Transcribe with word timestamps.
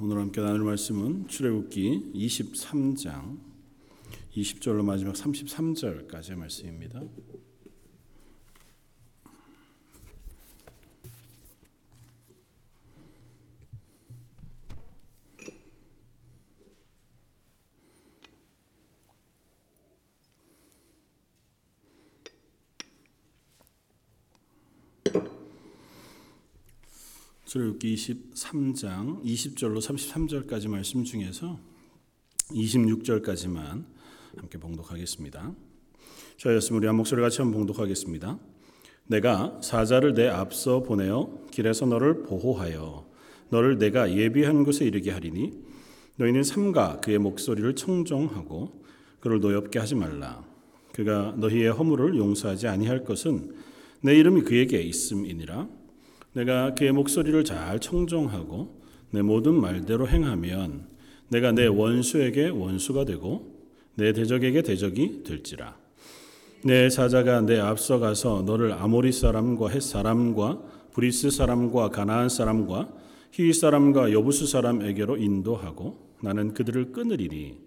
오늘 0.00 0.18
함께 0.18 0.40
나눌 0.40 0.62
말씀은 0.62 1.26
출애굽기 1.26 2.12
23장 2.14 3.36
20절로 4.30 4.84
마지막 4.84 5.12
33절까지의 5.14 6.36
말씀입니다. 6.36 7.02
출애굽기 27.48 27.94
23장 27.94 29.24
20절로 29.24 29.78
33절까지 29.78 30.68
말씀 30.68 31.02
중에서 31.02 31.58
26절까지만 32.50 33.86
함께 34.36 34.58
봉독하겠습니다. 34.58 35.54
저였으면 36.36 36.78
우리 36.78 36.86
한 36.86 36.96
목소리 36.96 37.22
같이 37.22 37.40
한번 37.40 37.60
봉독하겠습니다. 37.60 38.38
내가 39.06 39.58
사자를 39.62 40.12
내 40.12 40.28
앞서 40.28 40.82
보내어 40.82 41.46
길에서 41.50 41.86
너를 41.86 42.22
보호하여 42.24 43.08
너를 43.48 43.78
내가 43.78 44.14
예비한 44.14 44.62
곳에 44.62 44.84
이르게 44.84 45.10
하리니 45.10 45.58
너희는 46.16 46.42
삼가 46.42 47.00
그의 47.00 47.16
목소리를 47.16 47.74
청종하고 47.76 48.84
그를 49.20 49.40
노엽게 49.40 49.78
하지 49.78 49.94
말라. 49.94 50.44
그가 50.92 51.34
너희의 51.38 51.72
허물을 51.72 52.14
용서하지 52.18 52.68
아니할 52.68 53.04
것은 53.04 53.54
내 54.02 54.18
이름이 54.18 54.42
그에게 54.42 54.82
있음이니라. 54.82 55.77
내가 56.38 56.72
그의 56.74 56.92
목소리를 56.92 57.42
잘 57.42 57.80
청종하고 57.80 58.80
내 59.10 59.22
모든 59.22 59.54
말대로 59.54 60.06
행하면 60.06 60.86
내가 61.30 61.50
네 61.50 61.66
원수에게 61.66 62.48
원수가 62.50 63.06
되고 63.06 63.58
네 63.96 64.12
대적에게 64.12 64.62
대적이 64.62 65.24
될지라. 65.24 65.76
내 66.62 66.90
사자가 66.90 67.40
네 67.40 67.58
앞서 67.58 67.98
가서 67.98 68.42
너를 68.46 68.72
아모리 68.72 69.10
사람과 69.10 69.68
헷 69.70 69.82
사람과 69.82 70.62
브리스 70.92 71.30
사람과 71.30 71.88
가나안 71.88 72.28
사람과 72.28 72.88
히위 73.32 73.52
사람과 73.52 74.12
여부스 74.12 74.46
사람에게로 74.46 75.16
인도하고 75.16 75.98
나는 76.22 76.54
그들을 76.54 76.92
끊으리니 76.92 77.58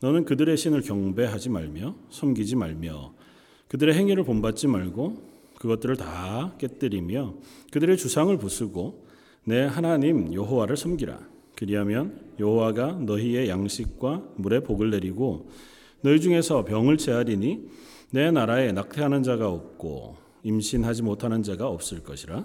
너는 0.00 0.24
그들의 0.24 0.56
신을 0.56 0.82
경배하지 0.82 1.50
말며 1.50 1.96
섬기지 2.10 2.54
말며 2.54 3.14
그들의 3.66 3.94
행위를 3.94 4.22
본받지 4.22 4.68
말고 4.68 5.31
그것들을 5.62 5.94
다 5.96 6.52
깨뜨리며 6.58 7.36
그들의 7.70 7.96
주상을 7.96 8.36
부수고 8.36 9.06
내 9.44 9.62
하나님 9.62 10.34
여호와를 10.34 10.76
섬기라. 10.76 11.20
그리하면 11.54 12.34
여호와가 12.40 12.94
너희의 12.94 13.48
양식과 13.48 14.30
물에 14.38 14.60
복을 14.60 14.90
내리고 14.90 15.48
너희 16.00 16.20
중에서 16.20 16.64
병을 16.64 16.96
제하리니 16.96 17.70
내 18.10 18.32
나라에 18.32 18.72
낙태하는 18.72 19.22
자가 19.22 19.48
없고 19.48 20.16
임신하지 20.42 21.02
못하는 21.02 21.44
자가 21.44 21.68
없을 21.68 22.02
것이라. 22.02 22.44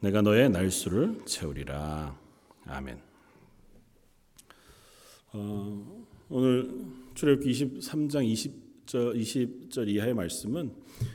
내가 0.00 0.22
너의 0.22 0.48
날수를 0.48 1.20
채우리라. 1.26 2.18
아멘. 2.64 2.98
어, 5.34 6.06
오늘 6.30 6.70
출애굽기 7.12 7.50
23장 7.78 8.24
20 8.24 8.63
절 8.86 9.14
20절 9.14 9.88
이하의 9.88 10.14
말씀은 10.14 10.72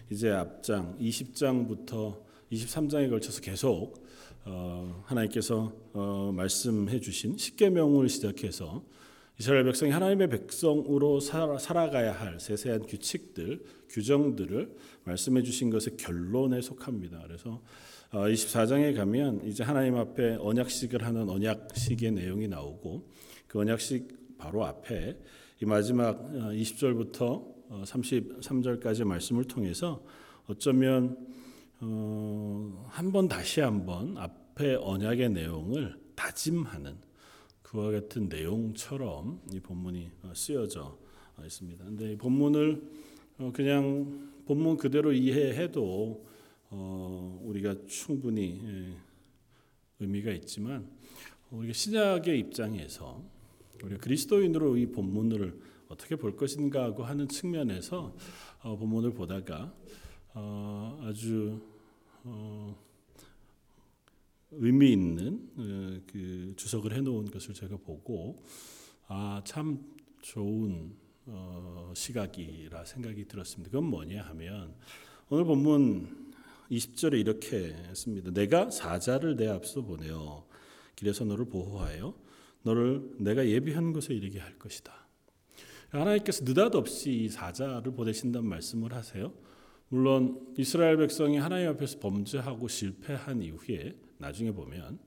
이제 0.10 0.30
앞장 0.32 0.98
20장부터 1.00 2.20
23장에 2.52 3.10
걸쳐서 3.10 3.42
계속 3.42 4.04
어, 4.46 5.04
하나님께서 5.06 5.72
어, 5.94 6.32
말씀해 6.36 7.00
주신 7.00 7.38
십계명을 7.38 8.10
시작해서 8.10 8.84
이스라엘 9.38 9.64
백성이 9.66 9.92
하나님의 9.92 10.30
백성으로 10.30 11.20
살아, 11.20 11.90
가야할 11.90 12.40
세세한 12.40 12.88
규칙들, 12.88 13.64
규정들을 13.90 14.76
말씀해 15.04 15.44
주신 15.44 15.70
것의 15.70 15.96
결론에 15.98 16.62
속합니다. 16.62 17.24
그래서 17.26 17.62
24장에 18.12 18.94
어, 18.94 18.98
가면 18.98 19.46
이제 19.46 19.64
하나님 19.64 19.96
앞에 19.96 20.38
언약식을 20.42 21.06
하는 21.06 21.30
언약식의 21.30 22.12
내용이 22.14 22.48
나오고 22.48 23.08
그 23.48 23.60
언약식 23.60 24.38
바로 24.40 24.66
앞에 24.66 25.18
이 25.62 25.66
마지막 25.66 26.32
20절부터 26.32 27.84
33절까지 27.84 29.02
어, 29.02 29.06
말씀을 29.06 29.44
통해서 29.44 30.02
어쩌면 30.48 31.18
어, 31.82 32.86
한번 32.88 33.28
다시 33.28 33.60
한번 33.60 34.18
앞에 34.18 34.76
언약의 34.76 35.32
내용을 35.32 36.00
다짐하는 36.16 36.96
그와 37.62 37.92
같은 37.92 38.30
내용처럼 38.30 39.42
이 39.52 39.60
본문이 39.60 40.10
어, 40.24 40.32
쓰여져 40.34 40.98
있습니다. 41.44 41.84
근데 41.84 42.14
이 42.14 42.16
본문을 42.16 42.82
그냥 43.52 44.32
본문 44.46 44.78
그대로 44.78 45.12
이해해도 45.12 46.26
우리가 46.70 47.76
충분히 47.86 48.62
예, 48.64 48.94
의미가 50.00 50.32
있지만 50.32 50.90
우리가 51.52 51.74
신약의 51.74 52.40
입장에서 52.40 53.39
우리가 53.84 54.02
그리스도인으로 54.02 54.78
이 54.78 54.86
본문을 54.88 55.60
어떻게 55.88 56.16
볼 56.16 56.36
것인가 56.36 56.84
하고 56.84 57.04
하는 57.04 57.28
측면에서 57.28 58.16
어, 58.62 58.78
본문을 58.78 59.14
보다가 59.14 59.74
어, 60.34 61.00
아주 61.04 61.60
어, 62.24 62.76
의미 64.52 64.92
있는 64.92 65.50
어, 65.56 66.02
그 66.12 66.54
주석을 66.56 66.94
해놓은 66.94 67.32
것을 67.32 67.54
제가 67.54 67.78
보고 67.78 68.44
아 69.08 69.42
참 69.46 69.80
좋은 70.22 70.96
어, 71.26 71.92
시각이라 71.96 72.86
생각이 72.86 73.26
들었습니다. 73.28 73.72
그건 73.72 73.90
뭐냐 73.90 74.24
하면 74.24 74.74
오늘 75.30 75.46
본문 75.46 76.34
20절에 76.72 77.20
이렇게 77.20 77.74
했습니다. 77.90 78.32
내가 78.32 78.70
사자를 78.70 79.36
내 79.36 79.48
앞서 79.48 79.82
보내어 79.82 80.46
길에서 80.96 81.24
너를 81.26 81.46
보호하여 81.46 82.14
너를 82.64 83.02
내가 83.18 83.48
예비한 83.48 83.94
곳에 83.94 84.14
이르게 84.14 84.40
할 84.40 84.58
것이다. 84.58 84.94
하나님께서 85.90 86.44
느닷없이 86.44 87.30
사자를 87.30 87.94
보내신다는 87.94 88.48
말씀을 88.48 88.94
하세요. 88.94 89.34
물론 89.90 90.54
이스라엘 90.58 90.98
백성이 90.98 91.38
하나님 91.38 91.70
앞에서 91.70 92.00
범죄하고 92.00 92.68
실패한 92.68 93.42
이후에 93.42 93.96
나중에 94.18 94.52
보면 94.52 95.00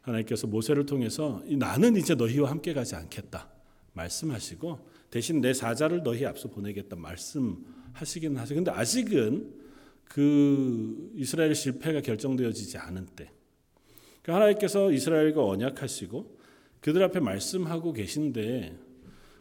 하나님께서 0.00 0.46
모세를 0.46 0.86
통해서 0.86 1.42
나는 1.46 1.96
이제 1.96 2.14
너희와 2.14 2.50
함께 2.50 2.72
가지 2.72 2.96
않겠다 2.96 3.48
말씀하시고 3.92 4.78
대신 5.10 5.40
내 5.40 5.54
사자를 5.54 6.02
너희 6.02 6.26
앞서 6.26 6.48
보내겠다 6.48 6.96
말씀하시긴 6.96 8.36
하세요. 8.36 8.56
근데 8.56 8.70
아직은 8.70 9.54
그 10.04 11.12
이스라엘 11.14 11.54
실패가 11.54 12.00
결정되어지지 12.00 12.78
않은 12.78 13.06
때그 13.16 14.32
하나님께서 14.32 14.92
이스라엘과 14.92 15.44
언약하시고 15.44 16.35
그들 16.80 17.02
앞에 17.02 17.20
말씀하고 17.20 17.92
계신데 17.92 18.78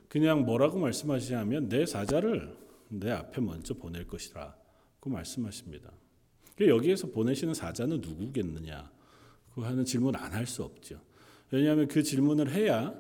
그냥 0.08 0.46
뭐라고 0.46 0.80
말씀하시냐면 0.80 1.70
내 1.70 1.86
사자를 1.86 2.56
내 2.90 3.12
앞에 3.12 3.42
먼저 3.42 3.74
보낼 3.74 4.08
것이라고 4.08 5.10
말씀하십니다. 5.10 5.92
여기에서 6.60 7.08
보내시는 7.08 7.54
사자는 7.54 8.02
누구겠느냐? 8.02 8.92
그 9.54 9.62
하는 9.62 9.86
질문 9.86 10.16
안 10.16 10.34
할 10.34 10.46
수 10.46 10.64
없죠. 10.64 11.02
왜냐하면 11.52 11.88
그 11.88 12.04
질문을 12.04 12.52
해야 12.52 12.94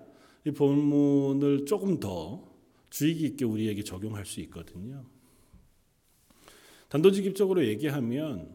이 0.45 0.51
본문을 0.51 1.65
조금 1.65 1.99
더 1.99 2.53
주의 2.89 3.15
깊게 3.15 3.45
우리에게 3.45 3.83
적용할 3.83 4.25
수 4.25 4.39
있거든요. 4.41 5.05
단도직입적으로 6.89 7.65
얘기하면 7.65 8.53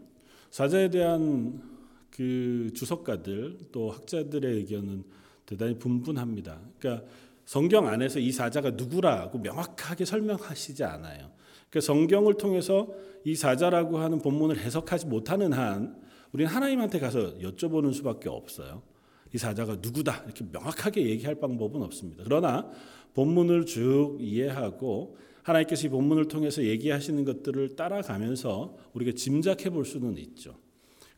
사자에 0.51 0.91
대한 0.91 1.63
그 2.11 2.71
주석가들 2.75 3.69
또 3.73 3.91
학자들의 3.91 4.57
의견은 4.57 5.04
대단히 5.51 5.77
분분합니다. 5.79 6.61
그러니까 6.79 7.07
성경 7.45 7.89
안에서 7.89 8.21
이 8.21 8.31
사자가 8.31 8.71
누구라고 8.71 9.39
명확하게 9.41 10.05
설명하시지 10.05 10.85
않아요. 10.85 11.33
그러니까 11.69 11.81
성경을 11.81 12.35
통해서 12.35 12.89
이 13.25 13.35
사자라고 13.35 13.99
하는 13.99 14.21
본문을 14.21 14.59
해석하지 14.59 15.07
못하는 15.07 15.53
한 15.53 16.01
우리는 16.31 16.51
하나님한테 16.51 17.01
가서 17.01 17.37
여쭤보는 17.39 17.93
수밖에 17.95 18.29
없어요. 18.29 18.83
이 19.35 19.39
사자가 19.39 19.79
누구다 19.83 20.23
이렇게 20.25 20.45
명확하게 20.53 21.05
얘기할 21.09 21.35
방법은 21.35 21.83
없습니다. 21.83 22.23
그러나 22.23 22.71
본문을 23.15 23.67
쭉 23.67 24.19
이해하고 24.21 25.17
하나님께서 25.43 25.89
이 25.89 25.91
본문을 25.91 26.29
통해서 26.29 26.63
얘기하시는 26.63 27.25
것들을 27.25 27.75
따라가면서 27.75 28.77
우리가 28.93 29.13
짐작해 29.17 29.71
볼 29.71 29.85
수는 29.85 30.17
있죠. 30.19 30.55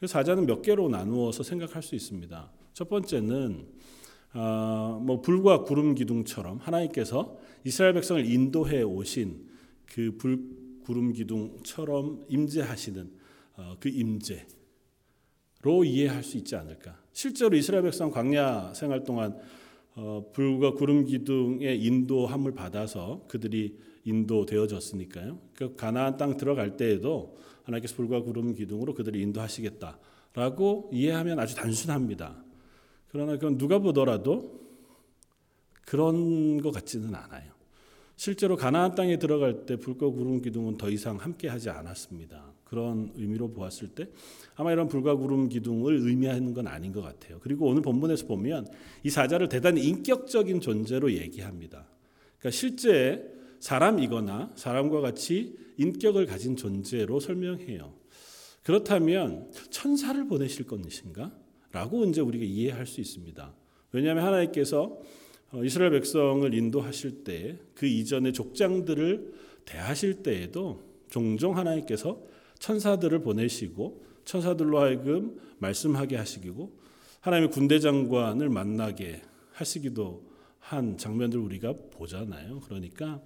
사자는 0.07 0.47
몇 0.47 0.63
개로 0.63 0.89
나누어서 0.89 1.43
생각할 1.43 1.83
수 1.83 1.95
있습니다. 1.95 2.51
첫 2.73 2.89
번째는 2.89 3.67
어, 4.35 5.01
뭐 5.05 5.21
불과 5.21 5.63
구름 5.63 5.95
기둥처럼 5.95 6.59
하나님께서 6.59 7.39
이스라엘 7.65 7.95
백성을 7.95 8.25
인도해 8.25 8.83
오신 8.83 9.49
그 9.87 10.17
불, 10.19 10.41
구름 10.85 11.13
기둥처럼 11.13 12.25
임재하시는 12.29 13.11
어, 13.57 13.77
그 13.79 13.89
임재로 13.89 14.45
이해할 15.85 16.23
수 16.23 16.39
있지 16.39 16.57
않을까. 16.57 16.99
실제로 17.13 17.57
이스라엘 17.57 17.83
백성 17.83 18.11
광야 18.11 18.73
생활 18.75 19.05
동안 19.05 19.39
어, 19.95 20.31
불과 20.33 20.73
구름 20.73 21.05
기둥의 21.05 21.83
인도함을 21.85 22.53
받아서 22.53 23.27
그들이 23.29 23.79
인도되어졌으니까요. 24.05 25.39
그 25.55 25.77
가나안 25.77 26.17
땅 26.17 26.37
들어갈 26.37 26.77
때에도 26.77 27.37
하나님께서 27.65 27.95
불과 27.95 28.23
구름 28.23 28.55
기둥으로 28.55 28.95
그들을 28.95 29.21
인도하시겠다라고 29.21 30.91
이해하면 30.93 31.39
아주 31.39 31.55
단순합니다. 31.55 32.43
그러나 33.13 33.35
그건 33.35 33.59
누가 33.59 33.79
보더라도 33.79 34.61
그런 35.85 36.61
것 36.63 36.71
같지는 36.71 37.15
않아요. 37.15 37.53
실제로 38.17 38.57
가나안 38.57 38.95
땅에 38.95 39.19
들어갈 39.19 39.67
때 39.67 39.77
불과 39.77 40.09
구름 40.09 40.41
기둥은 40.41 40.79
더 40.79 40.89
이상 40.91 41.17
함께하지 41.17 41.71
않았습니다. 41.71 42.53
그런 42.65 43.13
의미로 43.17 43.53
보았을 43.53 43.89
때 43.89 44.09
아마 44.55 44.73
이런 44.73 44.89
불과 44.89 45.15
구름 45.15 45.49
기둥을 45.49 45.99
의미하는 45.99 46.55
건 46.55 46.67
아닌 46.67 46.93
것 46.93 47.03
같아요. 47.03 47.39
그리고 47.41 47.67
오늘 47.67 47.83
본문에서 47.83 48.27
보면 48.27 48.67
이 49.03 49.11
사자를 49.11 49.49
대단히 49.49 49.85
인격적인 49.85 50.61
존재로 50.61 51.13
얘기합니다. 51.13 51.87
그러니까 52.39 52.51
실제 52.57 53.31
사람이거나 53.61 54.53
사람과 54.57 55.01
같이 55.01 55.55
인격을 55.77 56.27
가진 56.27 56.57
존재로 56.57 57.21
설명해요. 57.21 57.93
그렇다면 58.63 59.51
천사를 59.71 60.27
보내실 60.27 60.67
것인가? 60.67 61.33
라고 61.73 62.05
이제 62.05 62.21
우리가 62.21 62.45
이해할 62.45 62.87
수 62.87 63.01
있습니다. 63.01 63.55
왜냐하면 63.93 64.25
하나님께서 64.25 64.99
어, 65.53 65.65
이스라엘 65.65 65.91
백성을 65.93 66.53
인도하실 66.55 67.25
때 67.25 67.59
그 67.83 67.87
이전의 67.87 68.33
족장들을 68.33 69.35
대하실 69.65 70.23
때에도 70.23 70.81
종종 71.11 71.57
하나님께서 71.57 72.23
천사들을 72.61 73.19
보내시고 73.23 74.05
천사들로 74.25 74.79
하여금 74.79 75.41
말씀하게 75.59 76.17
하시고 76.17 76.79
하나님의 77.21 77.51
군대 77.51 77.81
장관을 77.81 78.49
만나게 78.51 79.21
하시기도 79.53 80.31
한 80.61 80.97
장면들 80.97 81.41
우리가 81.41 81.75
보잖아요. 81.91 82.61
그러니까 82.61 83.21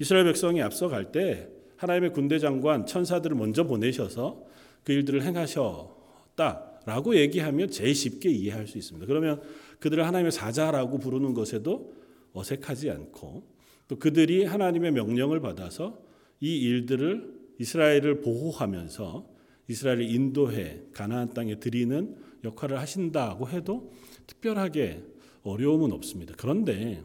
이스라엘 0.00 0.24
백성이 0.24 0.60
앞서갈 0.60 1.12
때 1.12 1.48
하나님의 1.76 2.12
군대 2.12 2.40
장관 2.40 2.84
천사들을 2.84 3.36
먼저 3.36 3.62
보내셔서 3.62 4.44
그 4.82 4.90
일들을 4.90 5.22
행하셨다 5.22 6.69
라고 6.86 7.16
얘기하면 7.16 7.70
제일 7.70 7.94
쉽게 7.94 8.30
이해할 8.30 8.66
수 8.66 8.78
있습니다. 8.78 9.06
그러면 9.06 9.40
그들을 9.78 10.06
하나님의 10.06 10.32
사자라고 10.32 10.98
부르는 10.98 11.34
것에도 11.34 11.94
어색하지 12.32 12.90
않고 12.90 13.42
또 13.88 13.98
그들이 13.98 14.44
하나님의 14.44 14.92
명령을 14.92 15.40
받아서 15.40 16.00
이 16.40 16.58
일들을 16.58 17.40
이스라엘을 17.58 18.20
보호하면서 18.20 19.28
이스라엘을 19.68 20.10
인도해 20.10 20.82
가나안 20.92 21.34
땅에 21.34 21.60
드리는 21.60 22.16
역할을 22.44 22.78
하신다고 22.78 23.48
해도 23.48 23.92
특별하게 24.26 25.02
어려움은 25.42 25.92
없습니다. 25.92 26.34
그런데 26.36 27.02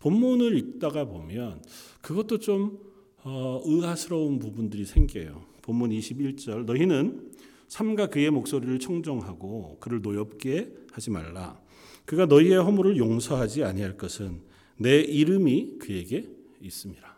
본문을 0.00 0.56
읽다가 0.56 1.04
보면 1.04 1.62
그것도 2.00 2.38
좀 2.38 2.78
어, 3.24 3.60
의아스러운 3.64 4.38
부분들이 4.38 4.84
생겨요. 4.84 5.44
본문 5.62 5.90
21절 5.90 6.64
너희는 6.64 7.32
삼가 7.68 8.06
그의 8.06 8.30
목소리를 8.30 8.78
청정하고 8.78 9.78
그를 9.80 10.00
노엽게 10.02 10.72
하지 10.92 11.10
말라. 11.10 11.60
그가 12.04 12.26
너희의 12.26 12.62
허물을 12.62 12.96
용서하지 12.96 13.64
아니할 13.64 13.96
것은 13.96 14.40
내 14.78 15.00
이름이 15.00 15.78
그에게 15.78 16.28
있습니다. 16.60 17.16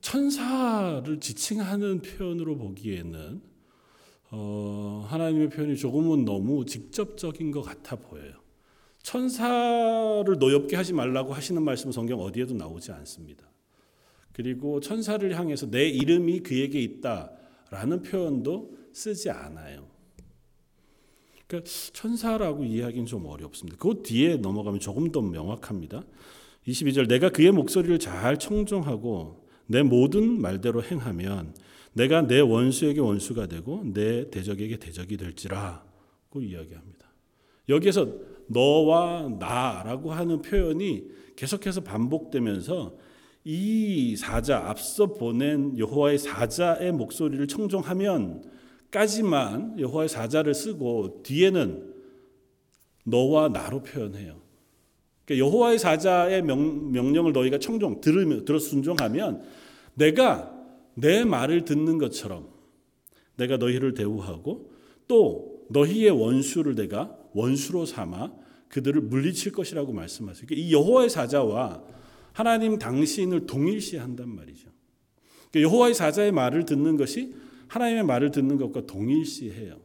천사를 0.00 1.20
지칭하는 1.20 2.02
표현으로 2.02 2.56
보기에는 2.56 3.40
어, 4.30 5.06
하나님의 5.08 5.50
표현이 5.50 5.76
조금은 5.76 6.24
너무 6.24 6.64
직접적인 6.64 7.50
것 7.50 7.62
같아 7.62 7.96
보여요. 7.96 8.32
천사를 9.02 10.26
노엽게 10.38 10.76
하지 10.76 10.92
말라고 10.92 11.32
하시는 11.32 11.62
말씀 11.62 11.90
성경 11.92 12.20
어디에도 12.20 12.54
나오지 12.54 12.92
않습니다. 12.92 13.48
그리고 14.32 14.80
천사를 14.80 15.34
향해서 15.36 15.70
내 15.70 15.88
이름이 15.88 16.40
그에게 16.40 16.80
있다라는 16.80 18.02
표현도 18.02 18.77
쓰지 18.98 19.30
않아요. 19.30 19.86
그러니까 21.46 21.70
천사라고 21.92 22.64
이해하기는 22.64 23.06
좀 23.06 23.26
어렵습니다. 23.26 23.78
그 23.78 24.02
뒤에 24.02 24.36
넘어가면 24.36 24.80
조금 24.80 25.10
더 25.12 25.22
명확합니다. 25.22 26.04
22절 26.66 27.08
내가 27.08 27.30
그의 27.30 27.52
목소리를 27.52 27.98
잘 28.00 28.38
청종하고 28.38 29.46
내 29.66 29.82
모든 29.82 30.40
말대로 30.40 30.82
행하면 30.82 31.54
내가 31.92 32.26
내 32.26 32.40
원수에게 32.40 33.00
원수가 33.00 33.46
되고 33.46 33.82
내 33.84 34.28
대적에게 34.30 34.78
대적이 34.78 35.16
될지라고 35.16 36.40
이야기합니다. 36.40 37.08
여기에서 37.68 38.08
너와 38.48 39.28
나라고 39.38 40.12
하는 40.12 40.42
표현이 40.42 41.04
계속해서 41.36 41.82
반복되면서 41.82 42.96
이 43.44 44.16
사자 44.16 44.68
앞서 44.68 45.06
보낸 45.14 45.78
여호와의 45.78 46.18
사자의 46.18 46.92
목소리를 46.92 47.46
청종하면 47.46 48.57
까지만 48.90 49.78
여호와의 49.78 50.08
사자를 50.08 50.54
쓰고 50.54 51.22
뒤에는 51.22 51.94
너와 53.04 53.48
나로 53.48 53.82
표현해요. 53.82 54.40
그러니까 55.24 55.46
여호와의 55.46 55.78
사자의 55.78 56.42
명, 56.42 56.92
령을 56.92 57.32
너희가 57.32 57.58
청종 57.58 58.00
들으면 58.00 58.44
들어 58.44 58.58
순종하면 58.58 59.42
내가 59.94 60.54
내 60.94 61.24
말을 61.24 61.64
듣는 61.64 61.98
것처럼 61.98 62.48
내가 63.36 63.56
너희를 63.56 63.94
대우하고 63.94 64.70
또 65.06 65.66
너희의 65.70 66.10
원수를 66.10 66.74
내가 66.74 67.16
원수로 67.34 67.84
삼아 67.84 68.32
그들을 68.68 69.00
물리칠 69.02 69.52
것이라고 69.52 69.92
말씀하세요. 69.92 70.46
그러니까 70.46 70.66
이 70.66 70.72
여호와의 70.72 71.10
사자와 71.10 71.82
하나님 72.32 72.78
당신을 72.78 73.46
동일시한단 73.46 74.28
말이죠. 74.28 74.68
그러니까 75.50 75.70
여호와의 75.70 75.94
사자의 75.94 76.32
말을 76.32 76.64
듣는 76.64 76.96
것이 76.96 77.34
하나님의 77.68 78.04
말을 78.04 78.30
듣는 78.30 78.56
것과 78.56 78.86
동일시해요. 78.86 79.80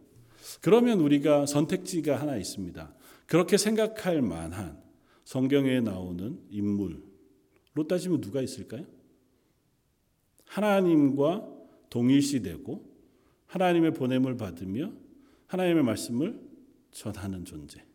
그러면 0.62 1.00
우리가 1.00 1.46
선택지가 1.46 2.20
하나 2.20 2.38
있습니다. 2.38 2.96
그렇게 3.26 3.58
생각할 3.58 4.22
만한 4.22 4.82
성경에 5.24 5.80
나오는 5.80 6.40
인물로 6.50 7.02
따지면 7.88 8.22
누가 8.22 8.42
있을까요? 8.42 8.86
하나님과 10.46 11.50
동일시되고 11.90 12.94
하나님의 13.48 13.94
보냄을 13.94 14.38
받으며 14.38 14.92
하나님의 15.48 15.84
말씀을 15.84 16.40
전하는 16.92 17.46
존재는 17.46 17.86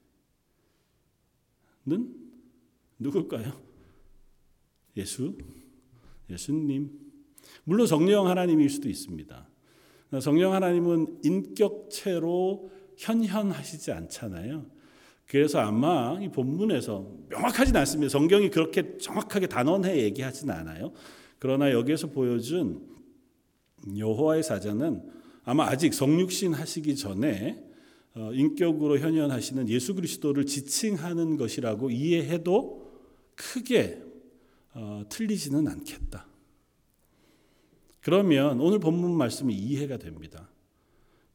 누굴까요? 2.99 3.61
예수, 4.97 5.37
예수님. 6.29 6.91
물론 7.65 7.87
성령 7.87 8.27
하나님일 8.29 8.69
수도 8.69 8.89
있습니다. 8.89 9.49
성령 10.21 10.55
하나님은 10.55 11.21
인격체로 11.23 12.71
현현하시지 12.97 13.93
않잖아요. 13.93 14.67
그래서 15.27 15.59
아마 15.59 16.19
이 16.21 16.29
본문에서 16.31 17.07
명확하진 17.29 17.77
않습니다. 17.77 18.11
성경이 18.11 18.49
그렇게 18.49 18.97
정확하게 18.97 19.47
단언해 19.47 20.03
얘기하진 20.03 20.51
않아요. 20.51 20.93
그러나 21.39 21.71
여기에서 21.71 22.09
보여준 22.09 22.81
여호와의 23.97 24.43
사자는 24.43 25.03
아마 25.45 25.67
아직 25.67 25.93
성육신 25.93 26.55
하시기 26.55 26.97
전에 26.97 27.63
어, 28.15 28.33
인격으로 28.33 28.99
현현하시는 28.99 29.69
예수 29.69 29.95
그리스도를 29.95 30.47
지칭하는 30.47 31.37
것이라고 31.37 31.91
이해해도 31.91 32.91
크게 33.35 34.03
어, 34.75 35.05
틀리지는 35.09 35.69
않겠다. 35.69 36.27
그러면 38.09 38.59
오늘 38.59 38.79
본문 38.79 39.19
말씀이 39.19 39.55
이해가 39.55 39.99
됩니다. 39.99 40.49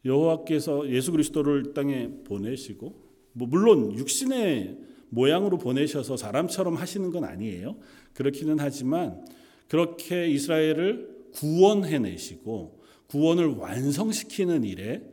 여호와께서 0.05 0.89
예수 0.89 1.11
그리스도를 1.11 1.75
땅에 1.75 2.09
보내시고 2.23 2.99
뭐 3.33 3.47
물론 3.47 3.95
육신의 3.95 4.79
모양으로 5.09 5.59
보내셔서 5.59 6.17
사람처럼 6.17 6.73
하시는 6.73 7.11
건 7.11 7.25
아니에요. 7.25 7.77
그렇기는 8.15 8.55
하지만 8.57 9.23
그렇게 9.67 10.27
이스라엘을 10.27 11.27
구원해 11.33 11.99
내시고 11.99 12.81
구원을 13.05 13.49
완성시키는 13.49 14.63
일에 14.63 15.03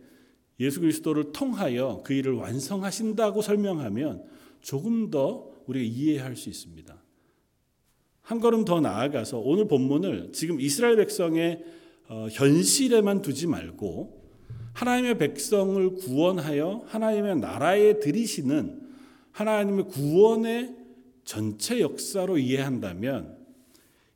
예수 0.61 0.81
그리스도를 0.81 1.33
통하여 1.33 2.01
그 2.07 2.15
일을 2.15 2.33
완성하신다고 2.37 3.43
설명하면 3.43 4.25
조금 4.63 5.11
더 5.11 5.53
우리가 5.67 5.85
이해할 5.85 6.37
수 6.37 6.49
있습니다. 6.49 7.00
한 8.23 8.41
걸음 8.41 8.65
더 8.65 8.81
나아가서 8.81 9.39
오늘 9.39 9.67
본문을 9.67 10.31
지금 10.33 10.61
이스라엘 10.61 10.97
백성의 10.97 11.65
어, 12.09 12.27
현실에만 12.31 13.23
두지 13.23 13.47
말고 13.47 14.21
하나님의 14.73 15.19
백성을 15.19 15.95
구원하여 15.95 16.85
하나님의 16.87 17.39
나라에 17.39 17.99
들이시는 17.99 18.81
하나님의 19.33 19.89
구원의 19.89 20.77
전체 21.25 21.81
역사로 21.81 22.39
이해한다면 22.39 23.37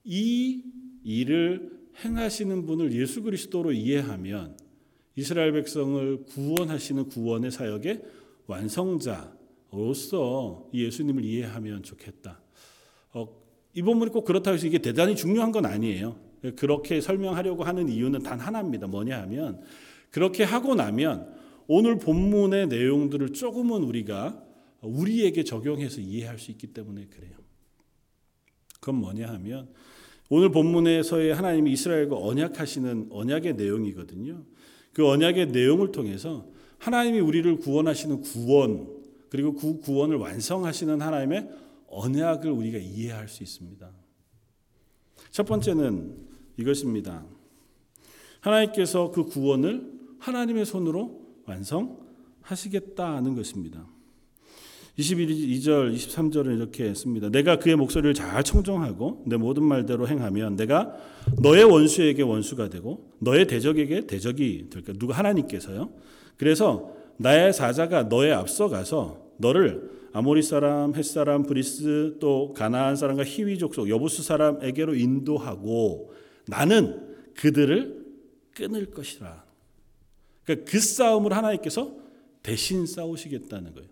이 0.04 0.62
일을 1.04 1.70
행하시는 2.04 2.66
분을 2.66 2.92
예수 2.92 3.22
그리스도로 3.22 3.72
이해하면 3.72 4.56
이스라엘 5.16 5.52
백성을 5.52 6.24
구원하시는 6.24 7.08
구원의 7.08 7.50
사역의 7.52 8.02
완성자 8.46 9.32
로서 9.70 10.68
이 10.72 10.84
예수님을 10.84 11.24
이해하면 11.24 11.82
좋겠다. 11.82 12.43
어, 13.74 13.76
이 13.76 13.82
본문이 13.82 14.10
꼭 14.10 14.24
그렇다고 14.24 14.54
해서 14.54 14.66
이게 14.66 14.78
대단히 14.78 15.16
중요한 15.16 15.52
건 15.52 15.66
아니에요. 15.66 16.16
그렇게 16.56 17.00
설명하려고 17.00 17.64
하는 17.64 17.88
이유는 17.88 18.22
단 18.22 18.38
하나입니다. 18.38 18.86
뭐냐 18.86 19.22
하면 19.22 19.60
그렇게 20.10 20.44
하고 20.44 20.74
나면 20.74 21.34
오늘 21.66 21.98
본문의 21.98 22.68
내용들을 22.68 23.32
조금은 23.32 23.82
우리가 23.82 24.42
우리에게 24.82 25.44
적용해서 25.44 26.00
이해할 26.00 26.38
수 26.38 26.50
있기 26.50 26.68
때문에 26.68 27.06
그래요. 27.06 27.32
그건 28.80 28.96
뭐냐 28.96 29.26
하면 29.28 29.68
오늘 30.28 30.50
본문에서의 30.50 31.34
하나님이 31.34 31.72
이스라엘과 31.72 32.16
언약하시는 32.16 33.08
언약의 33.10 33.54
내용이거든요. 33.54 34.44
그 34.92 35.08
언약의 35.08 35.48
내용을 35.48 35.90
통해서 35.90 36.46
하나님이 36.78 37.20
우리를 37.20 37.56
구원하시는 37.56 38.20
구원 38.20 38.88
그리고 39.30 39.54
그 39.54 39.80
구원을 39.80 40.16
완성하시는 40.16 41.00
하나님의 41.00 41.48
언약을 41.94 42.50
우리가 42.50 42.78
이해할 42.78 43.28
수 43.28 43.42
있습니다. 43.42 43.88
첫 45.30 45.46
번째는 45.46 46.16
이것입니다. 46.56 47.24
하나님께서 48.40 49.10
그 49.10 49.24
구원을 49.24 49.92
하나님의 50.18 50.66
손으로 50.66 51.22
완성하시겠다는 51.46 53.34
것입니다. 53.34 53.86
22절, 54.98 55.94
23절은 55.94 56.56
이렇게 56.56 56.84
했습니다. 56.84 57.28
내가 57.28 57.58
그의 57.58 57.74
목소리를 57.74 58.14
잘 58.14 58.44
청종하고 58.44 59.24
내 59.26 59.36
모든 59.36 59.64
말대로 59.64 60.06
행하면 60.06 60.54
내가 60.56 60.96
너의 61.42 61.64
원수에게 61.64 62.22
원수가 62.22 62.70
되고 62.70 63.10
너의 63.18 63.46
대적에게 63.48 64.06
대적이 64.06 64.68
될까? 64.70 64.92
누가 64.92 65.14
하나님께서요. 65.14 65.90
그래서 66.36 66.94
나의 67.16 67.52
사자가 67.52 68.04
너의 68.04 68.32
앞서 68.32 68.68
가서 68.68 69.32
너를 69.38 69.90
아모리 70.14 70.42
사람, 70.42 70.94
헷 70.94 71.04
사람, 71.04 71.42
브리스 71.42 72.18
또 72.20 72.54
가나안 72.54 72.94
사람과 72.94 73.24
히위 73.24 73.58
족속, 73.58 73.88
여부스 73.88 74.22
사람에게로 74.22 74.94
인도하고 74.94 76.12
나는 76.46 77.16
그들을 77.34 78.04
끊을 78.54 78.92
것이라. 78.92 79.44
그러니까 80.44 80.70
그 80.70 80.78
싸움을 80.78 81.32
하나님께서 81.32 81.96
대신 82.44 82.86
싸우시겠다는 82.86 83.74
거예요. 83.74 83.88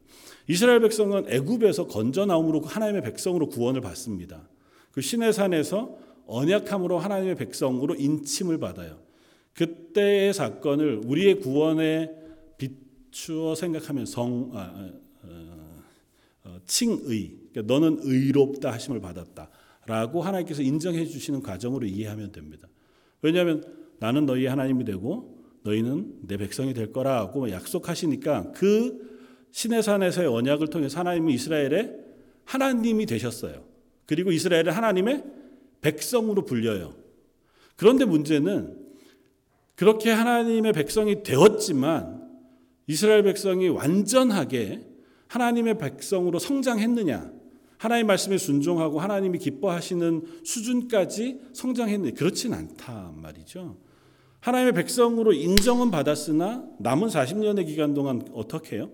이스라엘 0.47 0.79
백성은 0.79 1.25
애굽에서 1.29 1.89
건져 1.89 2.25
나옴으로 2.25 2.61
하나님의 2.61 3.03
백성으로 3.03 3.49
구원을 3.49 3.81
받습니다. 3.81 4.49
그 4.93 5.01
신의 5.01 5.33
산에서 5.33 5.99
언약함으로 6.29 7.01
하나님의 7.01 7.35
백성으로 7.35 7.97
인침을 7.97 8.59
받아요. 8.59 9.01
그때의 9.55 10.33
사건을 10.35 11.01
우리의 11.05 11.41
구원에 11.41 12.13
비추어 12.59 13.57
생각하면 13.57 14.07
성 14.07 14.53
아, 14.55 14.61
아, 14.61 15.02
칭의 16.67 17.37
그러니까 17.53 17.63
너는 17.63 17.99
의롭다 18.03 18.73
하심을 18.73 19.01
받았다라고 19.01 20.23
하나님께서 20.23 20.63
인정해 20.63 21.05
주시는 21.05 21.43
과정으로 21.43 21.87
이해하면 21.87 22.33
됩니다. 22.33 22.69
왜냐하면 23.21 23.65
나는 23.99 24.27
너희 24.27 24.47
하나님이 24.47 24.85
되고 24.85 25.43
너희는 25.63 26.21
내 26.27 26.37
백성이 26.37 26.75
될 26.75 26.93
거라고 26.93 27.51
약속하시니까 27.51 28.53
그 28.53 29.13
신의 29.53 29.83
산에서의 29.83 30.29
언약을 30.29 30.69
통해서 30.69 30.99
하나님이 30.99 31.35
이스라엘의 31.35 31.97
하나님이 32.45 33.07
되셨어요. 33.07 33.65
그리고 34.07 34.33
이스라엘은 34.33 34.73
하나님의 34.73 35.25
백성으로 35.81 36.45
불려요. 36.45 36.95
그런데 37.77 38.05
문제는 38.05 38.83
그렇게 39.77 40.11
하나님의 40.11 40.73
백성이 40.73 41.23
되었지만 41.23 42.23
이스라엘 42.87 43.23
백성이 43.23 43.69
완전하게 43.69 44.92
하나님의 45.33 45.79
백성으로 45.79 46.39
성장했느냐? 46.39 47.33
하나님 47.79 48.07
말씀에 48.07 48.37
순종하고 48.37 49.01
하나님이 49.01 49.39
기뻐하시는 49.39 50.43
수준까지 50.45 51.41
성장했느냐? 51.55 52.15
그렇진 52.15 52.53
않다 52.53 53.13
말이죠. 53.17 53.79
하나님의 54.41 54.75
백성으로 54.75 55.33
인정은 55.33 55.91
받았으나 55.91 56.69
남은 56.79 57.09
40년의 57.09 57.65
기간 57.65 57.95
동안 57.95 58.29
어떻게 58.35 58.77
해요? 58.77 58.91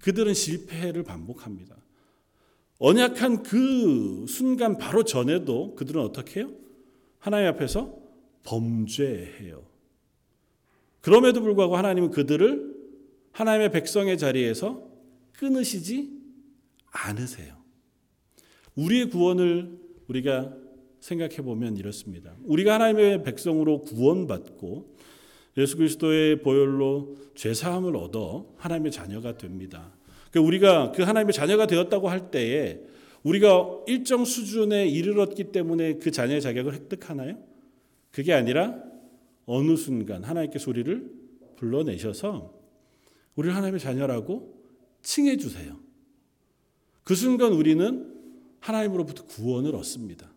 그들은 0.00 0.34
실패를 0.34 1.04
반복합니다. 1.04 1.76
언약한 2.80 3.44
그 3.44 4.26
순간 4.28 4.76
바로 4.76 5.04
전에도 5.04 5.76
그들은 5.76 6.02
어떻게 6.02 6.40
해요? 6.40 6.50
하나님 7.20 7.46
앞에서 7.50 7.96
범죄해요. 8.42 9.62
그럼에도 11.00 11.40
불구하고 11.42 11.76
하나님은 11.76 12.10
그들을 12.10 12.74
하나님의 13.30 13.70
백성의 13.70 14.18
자리에서 14.18 14.93
끊으시지 15.44 16.10
않으세요. 16.90 17.54
우리의 18.76 19.10
구원을 19.10 19.78
우리가 20.08 20.54
생각해 21.00 21.36
보면 21.36 21.76
이렇습니다. 21.76 22.34
우리가 22.44 22.74
하나님의 22.74 23.22
백성으로 23.24 23.82
구원받고 23.82 24.96
예수 25.58 25.76
그리스도의 25.76 26.40
보혈로 26.40 27.16
죄 27.34 27.52
사함을 27.52 27.94
얻어 27.94 28.46
하나님의 28.56 28.90
자녀가 28.90 29.36
됩니다. 29.36 29.92
그러니까 30.30 30.48
우리가 30.48 30.92
그 30.92 31.02
하나님의 31.02 31.34
자녀가 31.34 31.66
되었다고 31.66 32.08
할 32.08 32.30
때에 32.30 32.80
우리가 33.22 33.82
일정 33.86 34.24
수준에 34.24 34.86
이르렀기 34.88 35.52
때문에 35.52 35.98
그 35.98 36.10
자녀의 36.10 36.40
자격을 36.40 36.72
획득하나요? 36.72 37.38
그게 38.10 38.32
아니라 38.32 38.82
어느 39.44 39.76
순간 39.76 40.24
하나님께서 40.24 40.70
우리를 40.70 41.10
불러내셔서 41.56 42.52
우리를 43.36 43.54
하나님의 43.54 43.80
자녀라고 43.80 44.53
칭해 45.04 45.36
주세요. 45.36 45.78
그 47.04 47.14
순간 47.14 47.52
우리는 47.52 48.12
하나님으로부터 48.58 49.24
구원을 49.26 49.76
얻습니다. 49.76 50.32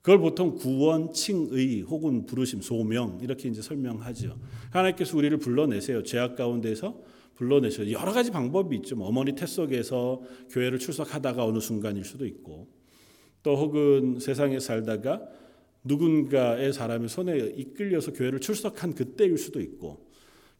그걸 0.00 0.20
보통 0.20 0.54
구원, 0.54 1.12
칭의 1.12 1.82
혹은 1.82 2.24
부르심, 2.24 2.62
소명 2.62 3.18
이렇게 3.20 3.48
이제 3.48 3.60
설명하죠. 3.60 4.40
하나님께서 4.70 5.16
우리를 5.18 5.36
불러내세요. 5.38 6.02
죄악 6.04 6.36
가운데서 6.36 7.02
불러내셔. 7.34 7.90
여러 7.90 8.12
가지 8.12 8.30
방법이 8.30 8.76
있죠. 8.76 8.96
뭐 8.96 9.08
어머니 9.08 9.34
태 9.34 9.44
속에서 9.44 10.22
교회를 10.50 10.78
출석하다가 10.78 11.44
어느 11.44 11.58
순간일 11.58 12.04
수도 12.04 12.24
있고, 12.24 12.68
또 13.42 13.56
혹은 13.56 14.18
세상에 14.18 14.60
살다가 14.60 15.28
누군가의 15.84 16.72
사람의 16.72 17.08
손에 17.08 17.36
이끌려서 17.56 18.12
교회를 18.12 18.40
출석한 18.40 18.94
그때일 18.94 19.36
수도 19.36 19.60
있고, 19.60 20.07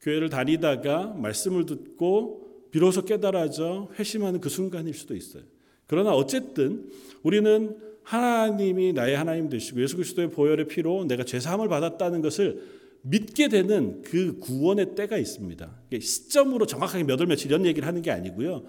교회를 0.01 0.29
다니다가 0.31 1.15
말씀을 1.17 1.67
듣고 1.67 2.47
비로소 2.71 3.05
깨달아져 3.05 3.89
회심하는 3.99 4.41
그 4.41 4.49
순간일 4.49 4.95
수도 4.95 5.17
있어요. 5.17 5.43
그러나 5.87 6.13
어쨌든 6.15 6.91
우리는 7.23 7.77
하나님이 8.03 8.93
나의 8.93 9.17
하나님 9.17 9.49
되시고 9.49 9.83
예수 9.83 9.97
그리스도의 9.97 10.31
보혈의 10.31 10.69
피로 10.69 11.05
내가 11.05 11.25
죄 11.25 11.41
사함을 11.41 11.69
받았다는 11.69 12.23
것을 12.23 12.63
믿게 13.03 13.49
되는 13.49 14.03
그 14.03 14.39
구원의 14.39 14.95
때가 14.95 15.19
있습니다. 15.19 15.71
시점으로 16.01 16.67
정확하게 16.67 17.05
몇월 17.05 17.27
며칠 17.27 17.51
이런 17.51 17.65
얘기를 17.65 17.87
하는 17.87 18.03
게 18.03 18.11
아니고요. 18.11 18.65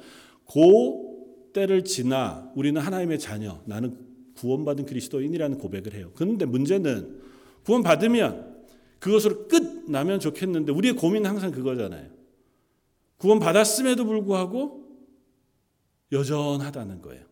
그 0.45 0.59
때를 1.53 1.83
지나 1.83 2.51
우리는 2.55 2.79
하나님의 2.79 3.19
자녀, 3.19 3.62
나는 3.65 3.98
구원받은 4.36 4.86
그리스도인이라는 4.86 5.57
고백을 5.57 5.93
해요. 5.93 6.12
그런데 6.15 6.45
문제는 6.45 7.19
구원받으면 7.65 8.49
그것으로 9.00 9.48
끝 9.48 9.89
나면 9.89 10.20
좋겠는데 10.20 10.72
우리의 10.72 10.96
고민은 10.96 11.29
항상 11.29 11.51
그거잖아요. 11.51 12.10
구원 13.18 13.39
받았음에도 13.39 14.06
불구하고 14.06 14.86
여전하다는 16.12 17.01
거예요. 17.01 17.25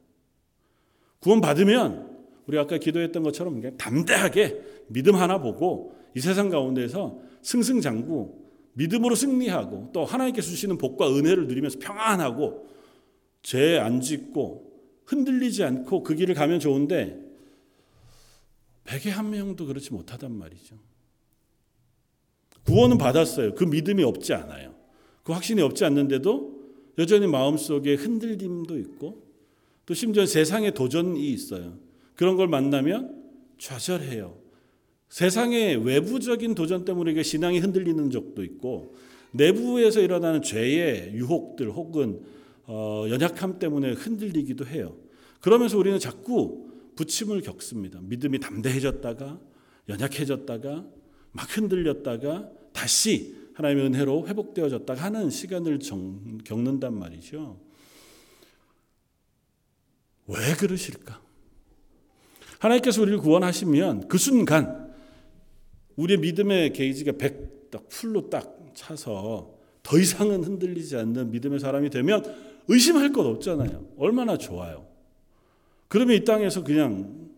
구원 1.20 1.42
받으면 1.42 2.18
우리 2.46 2.58
아까 2.58 2.78
기도했던 2.78 3.24
것처럼 3.24 3.56
그냥 3.56 3.78
담대하게 3.78 4.86
믿음 4.88 5.16
하나 5.16 5.40
보고 5.40 5.96
이 6.16 6.20
세상 6.20 6.50
가운데서 6.50 7.20
승승장구 7.42 8.48
믿음으로 8.74 9.16
승리하고 9.16 9.90
또 9.94 10.06
하나님께 10.06 10.42
주시는 10.42 10.78
복과 10.78 11.10
은혜를 11.16 11.48
누리면서 11.48 11.80
평안하고 11.80 12.68
죄 13.42 13.80
안 13.80 14.02
짓고 14.02 14.68
흔들리지 15.06 15.64
않고 15.64 16.04
그 16.04 16.16
길을 16.16 16.36
가면 16.36 16.60
좋은데 16.60 17.20
백에 18.84 19.10
한 19.10 19.30
명도 19.30 19.66
그렇지 19.66 19.94
못하단 19.94 20.32
말이죠. 20.32 20.76
구원은 22.68 22.98
받았어요. 22.98 23.56
그 23.56 23.64
믿음이 23.64 24.04
없지 24.04 24.34
않아요. 24.34 24.76
그 25.24 25.32
확신이 25.32 25.62
없지 25.62 25.86
않는데도 25.86 26.58
여전히 26.98 27.26
마음속에 27.28 27.96
흔들림도 27.96 28.78
있고 28.78 29.24
또 29.86 29.94
심지어 29.94 30.26
세상에 30.26 30.72
도전이 30.72 31.32
있어요. 31.32 31.78
그런 32.16 32.36
걸 32.36 32.50
만나면 32.50 33.24
좌절해요. 33.58 34.38
세상의 35.08 35.86
외부적인 35.86 36.56
도전 36.56 36.84
때문에 36.84 37.24
신앙이 37.24 37.60
흔들리는 37.60 38.12
적도 38.12 38.44
있고 38.44 38.96
내부에서 39.32 40.02
일어나는 40.02 40.42
죄의 40.42 41.14
유혹들 41.14 41.72
혹은 41.72 42.20
어, 42.66 43.06
연약함 43.10 43.60
때문에 43.60 43.94
흔들리기도 43.94 44.66
해요. 44.66 44.98
그러면서 45.40 45.78
우리는 45.78 45.98
자꾸 46.00 46.70
부침을 46.98 47.42
겪습니다. 47.42 48.02
믿음이 48.02 48.40
담대해졌다가 48.40 49.40
연약해졌다가 49.88 50.86
막 51.32 51.58
흔들렸다가 51.58 52.57
다시 52.78 53.36
하나님의 53.56 53.88
은혜로 53.88 54.28
회복되어졌다 54.28 54.94
하는 54.94 55.32
시간을 55.32 55.80
정, 55.80 56.38
겪는단 56.44 56.94
말이죠. 56.94 57.60
왜 60.28 60.54
그러실까? 60.60 61.20
하나님께서 62.60 63.02
우리를 63.02 63.18
구원하시면 63.18 64.08
그 64.08 64.20
순간 64.20 64.94
우리의 65.96 66.20
믿음의 66.20 66.74
게이지가 66.74 67.14
100딱 67.14 67.90
풀로 67.90 68.30
딱 68.30 68.56
차서 68.76 69.56
더 69.82 69.98
이상은 69.98 70.44
흔들리지 70.44 70.96
않는 70.98 71.32
믿음의 71.32 71.60
사람이 71.60 71.90
되면 71.90 72.24
의심할 72.68 73.12
것 73.12 73.26
없잖아요. 73.26 73.88
얼마나 73.98 74.38
좋아요. 74.38 74.86
그러면 75.88 76.16
이 76.16 76.24
땅에서 76.24 76.64
그냥 76.64 77.32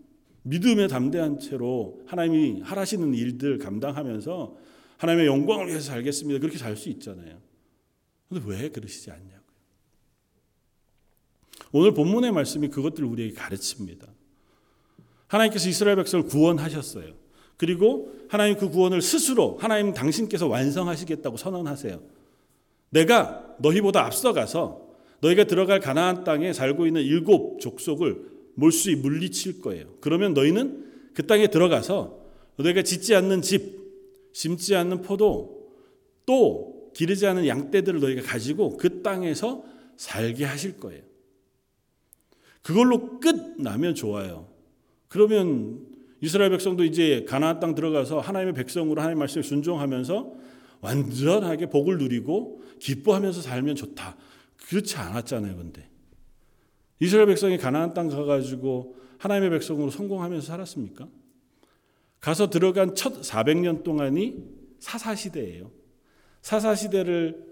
믿음에 0.43 0.87
담대한 0.87 1.39
채로 1.39 2.01
하나님이 2.07 2.61
하라시는 2.61 3.13
일들 3.13 3.57
감당하면서 3.59 4.68
하나님의 4.99 5.27
영광을 5.27 5.67
위해서 5.67 5.87
살겠습니다. 5.91 6.39
그렇게 6.39 6.57
살 6.57 6.75
수 6.75 6.89
있잖아요. 6.89 7.39
근데 8.27 8.43
왜 8.45 8.69
그러시지 8.69 9.09
않냐고요. 9.09 9.39
오늘 11.71 11.93
본문의 11.93 12.31
말씀이 12.31 12.67
그것들을 12.69 13.07
우리에게 13.07 13.33
가르칩니다. 13.33 14.07
하나님께서 15.27 15.69
이스라엘 15.69 15.95
백성을 15.95 16.25
구원하셨어요. 16.25 17.13
그리고 17.57 18.13
하나님 18.29 18.57
그 18.57 18.69
구원을 18.69 19.01
스스로 19.01 19.57
하나님 19.57 19.93
당신께서 19.93 20.47
완성하시겠다고 20.47 21.37
선언하세요. 21.37 22.01
내가 22.89 23.55
너희보다 23.59 24.05
앞서가서 24.05 24.87
너희가 25.21 25.45
들어갈 25.45 25.79
가나안 25.79 26.23
땅에 26.23 26.53
살고 26.53 26.87
있는 26.87 27.01
일곱 27.03 27.59
족속을 27.59 28.29
몰수히 28.55 28.95
물리칠 28.95 29.61
거예요. 29.61 29.93
그러면 30.01 30.33
너희는 30.33 31.11
그 31.13 31.25
땅에 31.25 31.47
들어가서 31.47 32.19
너희가 32.57 32.81
짓지 32.81 33.15
않는 33.15 33.41
집, 33.41 33.78
심지 34.31 34.75
않는 34.75 35.01
포도, 35.01 35.69
또 36.25 36.91
기르지 36.93 37.25
않은 37.27 37.47
양떼들을 37.47 37.99
너희가 37.99 38.21
가지고 38.23 38.77
그 38.77 39.01
땅에서 39.01 39.63
살게 39.97 40.45
하실 40.45 40.79
거예요. 40.79 41.03
그걸로 42.61 43.19
끝나면 43.19 43.95
좋아요. 43.95 44.47
그러면 45.07 45.87
이스라엘 46.21 46.51
백성도 46.51 46.83
이제 46.83 47.25
가나안 47.27 47.59
땅 47.59 47.75
들어가서 47.75 48.19
하나님의 48.19 48.53
백성으로 48.53 49.01
하나님 49.01 49.19
말씀에 49.19 49.41
순종하면서 49.41 50.33
완전하게 50.81 51.67
복을 51.67 51.97
누리고 51.97 52.61
기뻐하면서 52.79 53.41
살면 53.41 53.75
좋다. 53.75 54.17
그렇지 54.67 54.97
않았잖아요, 54.97 55.55
근데. 55.57 55.89
이스라엘 56.99 57.27
백성이 57.27 57.57
가나안 57.57 57.93
땅 57.93 58.07
가가지고 58.09 58.95
하나님의 59.17 59.49
백성으로 59.51 59.89
성공하면서 59.89 60.45
살았습니까? 60.45 61.07
가서 62.19 62.49
들어간 62.49 62.95
첫 62.95 63.21
400년 63.21 63.83
동안이 63.83 64.43
사사 64.79 65.15
시대예요. 65.15 65.71
사사 66.41 66.75
시대를 66.75 67.47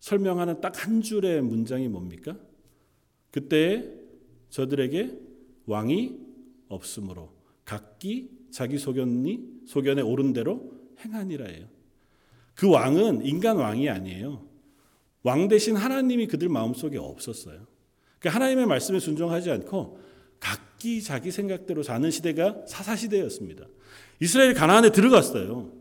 설명하는 0.00 0.60
딱 0.60 0.84
한 0.84 1.02
줄의 1.02 1.42
문장이 1.42 1.88
뭡니까? 1.88 2.36
그때 3.30 3.92
저들에게 4.50 5.18
왕이 5.66 6.18
없으므로 6.68 7.32
각기 7.64 8.30
자기 8.50 8.78
소견이 8.78 9.62
소견에 9.66 10.00
오른 10.02 10.32
대로 10.32 10.72
행하니라예요. 11.04 11.66
그 12.54 12.70
왕은 12.70 13.24
인간 13.24 13.56
왕이 13.56 13.88
아니에요. 13.88 14.46
왕 15.22 15.48
대신 15.48 15.76
하나님이 15.76 16.26
그들 16.26 16.48
마음속에 16.48 16.96
없었어요. 16.96 17.66
그러니까 18.18 18.34
하나님의 18.36 18.66
말씀에 18.66 18.98
순종하지 18.98 19.50
않고 19.50 20.00
각기 20.40 21.02
자기 21.02 21.30
생각대로 21.30 21.82
사는 21.82 22.10
시대가 22.10 22.56
사사 22.66 22.96
시대였습니다. 22.96 23.66
이스라엘이 24.20 24.54
가나안에 24.54 24.90
들어갔어요. 24.90 25.72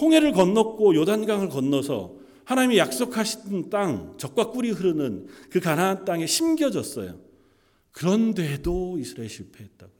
홍해를 0.00 0.32
건넜고 0.32 0.94
요단강을 0.94 1.48
건너서 1.48 2.16
하나님이 2.44 2.78
약속하신 2.78 3.70
땅, 3.70 4.14
적과 4.18 4.50
꿀이 4.50 4.70
흐르는 4.70 5.26
그 5.50 5.60
가나안 5.60 6.04
땅에 6.04 6.26
심겨졌어요. 6.26 7.18
그런데도 7.92 8.98
이스라엘 8.98 9.28
실패했다고요. 9.28 9.96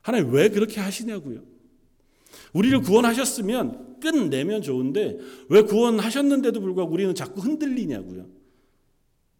하나님 0.00 0.32
왜 0.32 0.48
그렇게 0.48 0.80
하시냐고요. 0.80 1.42
우리를 2.52 2.80
구원하셨으면 2.80 4.00
끝내면 4.00 4.62
좋은데 4.62 5.18
왜 5.48 5.62
구원하셨는데도 5.62 6.60
불구하고 6.60 6.92
우리는 6.92 7.14
자꾸 7.14 7.40
흔들리냐고요. 7.40 8.26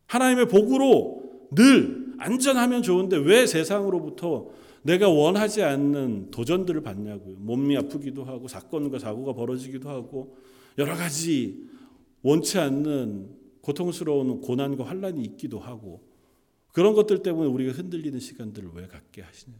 하나님의 0.06 0.48
복으로 0.48 1.48
늘 1.52 2.14
안전하면 2.18 2.82
좋은데 2.82 3.16
왜 3.16 3.46
세상으로부터 3.46 4.48
내가 4.82 5.08
원하지 5.08 5.62
않는 5.62 6.30
도전들을 6.30 6.80
받냐고요. 6.82 7.36
몸이 7.38 7.76
아프기도 7.76 8.24
하고 8.24 8.46
사건과 8.46 8.98
사고가 8.98 9.32
벌어지기도 9.32 9.88
하고 9.88 10.36
여러 10.78 10.94
가지 10.94 11.66
원치 12.22 12.58
않는 12.58 13.30
고통스러운 13.62 14.40
고난과 14.40 14.84
환란이 14.84 15.22
있기도 15.24 15.58
하고 15.58 16.06
그런 16.72 16.94
것들 16.94 17.22
때문에 17.22 17.48
우리가 17.48 17.72
흔들리는 17.72 18.18
시간들을 18.20 18.70
왜 18.74 18.86
갖게 18.86 19.22
하시냐. 19.22 19.56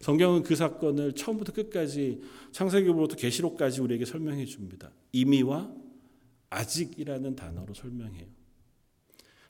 성경은 0.00 0.42
그 0.42 0.54
사건을 0.54 1.14
처음부터 1.14 1.52
끝까지 1.52 2.20
창세기부터 2.52 3.16
계시록까지 3.16 3.80
우리에게 3.80 4.04
설명해 4.04 4.44
줍니다. 4.44 4.92
이미와 5.12 5.72
아직이라는 6.50 7.34
단어로 7.34 7.74
설명해요. 7.74 8.26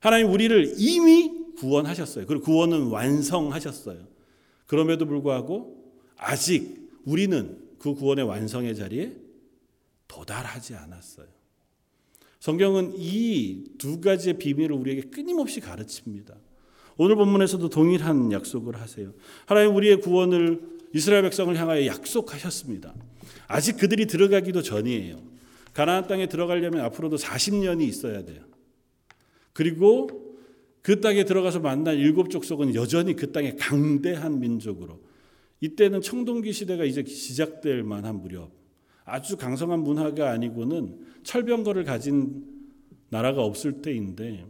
하나님 0.04 0.30
우리를 0.30 0.74
이미 0.76 1.32
구원하셨어요. 1.56 2.26
그리고 2.26 2.44
구원은 2.44 2.88
완성하셨어요. 2.88 4.06
그럼에도 4.66 5.06
불구하고 5.06 5.82
아직 6.18 6.90
우리는 7.06 7.58
그 7.78 7.94
구원의 7.94 8.26
완성의 8.26 8.76
자리에 8.76 9.16
도달하지 10.06 10.74
않았어요. 10.74 11.26
성경은 12.38 12.92
이 12.98 13.64
두 13.78 14.02
가지의 14.02 14.36
비밀을 14.36 14.72
우리에게 14.72 15.08
끊임없이 15.08 15.60
가르칩니다. 15.60 16.34
오늘 16.98 17.16
본문에서도 17.16 17.66
동일한 17.70 18.30
약속을 18.30 18.78
하세요. 18.78 19.14
하나님 19.46 19.74
우리의 19.74 20.02
구원을 20.02 20.60
이스라엘 20.92 21.22
백성을 21.22 21.56
향하여 21.56 21.86
약속하셨습니다. 21.86 22.94
아직 23.46 23.78
그들이 23.78 24.04
들어가기도 24.04 24.60
전이에요. 24.60 25.22
가나안 25.72 26.06
땅에 26.06 26.28
들어가려면 26.28 26.84
앞으로도 26.84 27.16
40년이 27.16 27.84
있어야 27.88 28.22
돼요. 28.22 28.42
그리고 29.54 30.36
그 30.82 31.00
땅에 31.00 31.24
들어가서 31.24 31.60
만난 31.60 31.96
일곱 31.96 32.28
족속은 32.28 32.74
여전히 32.74 33.16
그 33.16 33.32
땅의 33.32 33.56
강대한 33.56 34.38
민족으로 34.38 35.00
이때는 35.60 36.02
청동기 36.02 36.52
시대가 36.52 36.84
이제 36.84 37.02
시작될 37.02 37.82
만한 37.84 38.20
무렵 38.20 38.52
아주 39.04 39.38
강성한 39.38 39.80
문화가 39.80 40.30
아니고는 40.30 40.98
철병거를 41.22 41.84
가진 41.84 42.44
나라가 43.08 43.42
없을 43.42 43.80
때인데 43.80 44.46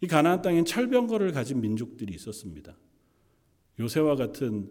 이 0.00 0.06
가나안 0.06 0.40
땅엔 0.40 0.64
철병거를 0.64 1.32
가진 1.32 1.60
민족들이 1.60 2.14
있었습니다. 2.14 2.76
요새와 3.78 4.16
같은 4.16 4.70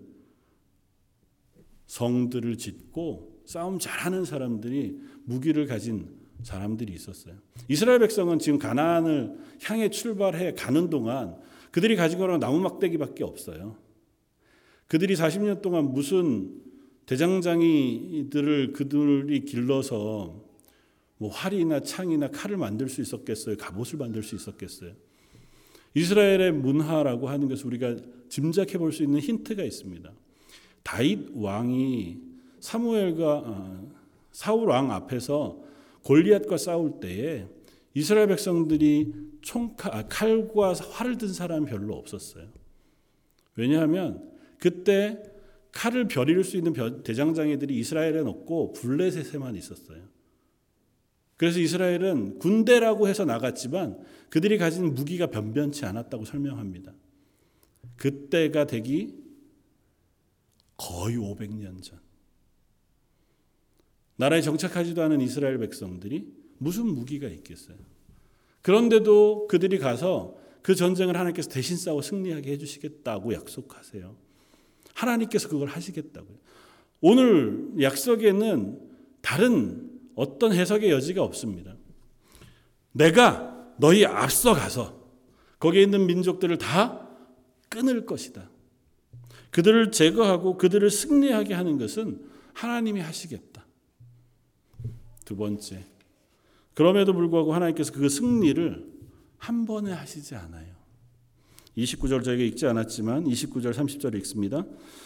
성들을 1.86 2.58
짓고 2.58 3.44
싸움 3.46 3.80
잘하는 3.80 4.24
사람들이 4.24 5.00
무기를 5.26 5.66
가진 5.66 6.21
사람들이 6.44 6.94
있었어요. 6.94 7.36
이스라엘 7.68 8.00
백성은 8.00 8.40
지금 8.40 8.60
가나안을 8.60 9.38
향해 9.64 9.90
출발해 9.90 10.54
가는 10.54 10.90
동안 10.90 11.36
그들이 11.72 11.96
가지고 11.96 12.28
는 12.28 12.40
나무 12.40 12.60
막대기밖에 12.60 13.24
없어요. 13.24 13.78
그들이 14.88 15.16
40년 15.16 15.62
동안 15.62 15.94
무슨 15.94 16.62
대장장이들을 17.06 18.74
그들이 18.74 19.46
길러서 19.46 20.52
뭐 21.18 21.30
활이나 21.30 21.82
창이나 21.82 22.30
칼을 22.30 22.58
만들 22.58 22.90
수 22.90 23.02
있었겠어요? 23.02 23.58
갑옷을 23.58 24.00
만들 24.00 24.24
수 24.24 24.36
있었겠어요? 24.36 24.94
이스라엘의 25.94 26.54
문화라고 26.54 27.30
하는 27.30 27.48
것을 27.48 27.68
우리가 27.68 27.96
짐작해 28.30 28.78
볼 28.78 28.92
수 28.92 29.04
있는 29.04 29.20
힌트가 29.20 29.64
있습니다. 29.64 30.12
다윗 30.84 31.30
왕이 31.34 32.18
사무엘과 32.60 33.44
어, 33.46 33.92
사울 34.32 34.70
왕 34.70 34.92
앞에서 34.92 35.71
골리앗과 36.04 36.58
싸울 36.58 37.00
때에 37.00 37.48
이스라엘 37.94 38.28
백성들이 38.28 39.14
총 39.42 39.76
아, 39.84 40.08
칼과 40.08 40.74
활을 40.74 41.18
든 41.18 41.34
사람이 41.34 41.66
별로 41.68 41.96
없었어요. 41.96 42.48
왜냐하면 43.56 44.32
그때 44.60 45.22
칼을 45.72 46.08
벼릴 46.08 46.44
수 46.44 46.58
있는 46.58 46.74
대장장이들이 47.04 47.78
이스라엘에 47.78 48.20
없고 48.20 48.74
블레셋에만 48.74 49.56
있었어요. 49.56 50.02
그래서 51.38 51.60
이스라엘은 51.60 52.40
군대라고 52.40 53.08
해서 53.08 53.26
나갔지만 53.26 54.00
그들이 54.30 54.58
가진 54.58 54.94
무기가 54.94 55.28
변변치 55.28 55.86
않았다고 55.86 56.26
설명합니다. 56.26 56.94
그때가 57.98 58.68
되기 58.68 59.16
거의 60.78 61.18
500년 61.18 61.82
전. 61.82 62.00
나라에 64.22 64.42
정착하지도 64.42 65.02
않은 65.02 65.20
이스라엘 65.20 65.58
백성들이 65.58 66.32
무슨 66.60 66.86
무기가 66.86 67.28
있겠어요? 67.28 67.78
그런데도 68.62 69.48
그들이 69.48 69.80
가서 69.80 70.38
그 70.62 70.76
전쟁을 70.76 71.16
하나님께서 71.16 71.50
대신 71.50 71.76
싸워 71.76 72.04
승리하게 72.04 72.52
해주시겠다고 72.52 73.34
약속하세요. 73.34 74.16
하나님께서 74.94 75.50
그걸 75.50 75.70
하시겠다고요. 75.70 76.38
오늘 77.02 77.72
약속에는 77.82 78.80
다른 79.22 79.90
어떤 80.14 80.54
해석의 80.54 80.92
여지가 80.92 81.24
없습니다. 81.24 81.76
내가 82.92 83.74
너희 83.80 84.06
앞서 84.06 84.54
가서 84.54 85.02
거기에 85.58 85.82
있는 85.82 86.06
민족들을 86.06 86.60
다 86.60 87.10
끊을 87.70 88.06
것이다. 88.06 88.52
그들을 89.50 89.92
제거하고 89.92 90.60
그들을 90.60 90.92
승리하게 90.92 91.56
하는 91.56 91.80
것은 91.80 92.24
하나님이 92.54 93.00
하시겠다. 93.00 93.61
두 95.26 95.36
번째. 95.36 95.86
그럼에도 96.74 97.14
불구하고 97.14 97.54
하나님께서 97.54 97.94
그 97.94 98.10
승리를 98.10 98.92
한 99.38 99.66
번에 99.66 99.92
하시지 99.92 100.36
않아요. 100.36 100.82
29절 101.78 102.24
저에게 102.24 102.46
읽지 102.48 102.68
않았지만 102.68 103.26
29절 103.26 103.74
30절 103.74 104.16
읽습니다. 104.20 104.66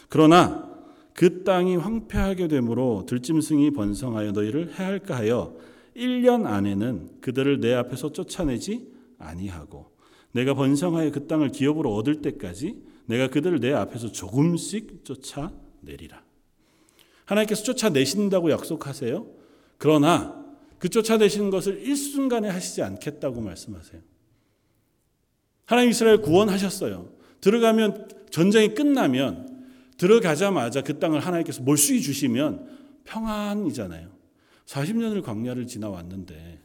그러나 0.10 0.74
그 1.14 1.44
땅이 1.44 1.78
황폐하게 1.78 2.48
되므로 2.48 3.06
들짐승이 3.08 3.72
번성하여 3.72 4.32
너희를 4.32 4.74
해할까 4.74 5.16
하여 5.16 5.56
1년 5.96 6.46
안에는 6.46 7.22
그들을 7.22 7.62
내 7.62 7.74
앞에서 7.74 8.12
쫓아내지 8.12 8.92
아니하고 9.18 9.92
내가 10.34 10.54
번성하여 10.54 11.12
그 11.12 11.28
땅을 11.28 11.50
기업으로 11.50 11.96
얻을 11.96 12.22
때까지 12.22 12.84
내가 13.06 13.30
그들을 13.30 13.60
내 13.62 13.72
앞에서 13.72 14.12
조금씩 14.12 15.06
쫓아내리라. 15.06 16.22
하나님께서 17.24 17.64
쫓아내신다고 17.64 18.52
약속하세요. 18.52 19.26
그러나 19.78 20.46
그 20.80 20.90
쫓아내시는 20.90 21.50
것을 21.50 21.82
일순간에 21.82 22.50
하시지 22.50 22.82
않겠다고 22.82 23.42
말씀하세요. 23.42 24.02
하나님 25.66 25.90
이스라엘 25.90 26.22
구원하셨어요. 26.22 27.10
들어가면 27.42 28.10
전쟁이 28.30 28.74
끝나면 28.74 29.66
들어가자마자 29.98 30.82
그 30.82 31.00
땅을 31.00 31.20
하나님께서 31.22 31.64
몰수히 31.64 32.02
주시면 32.02 32.68
평안이잖아요. 33.06 34.10
40년을 34.66 35.24
광야를 35.24 35.68
지나왔는데 35.68 36.62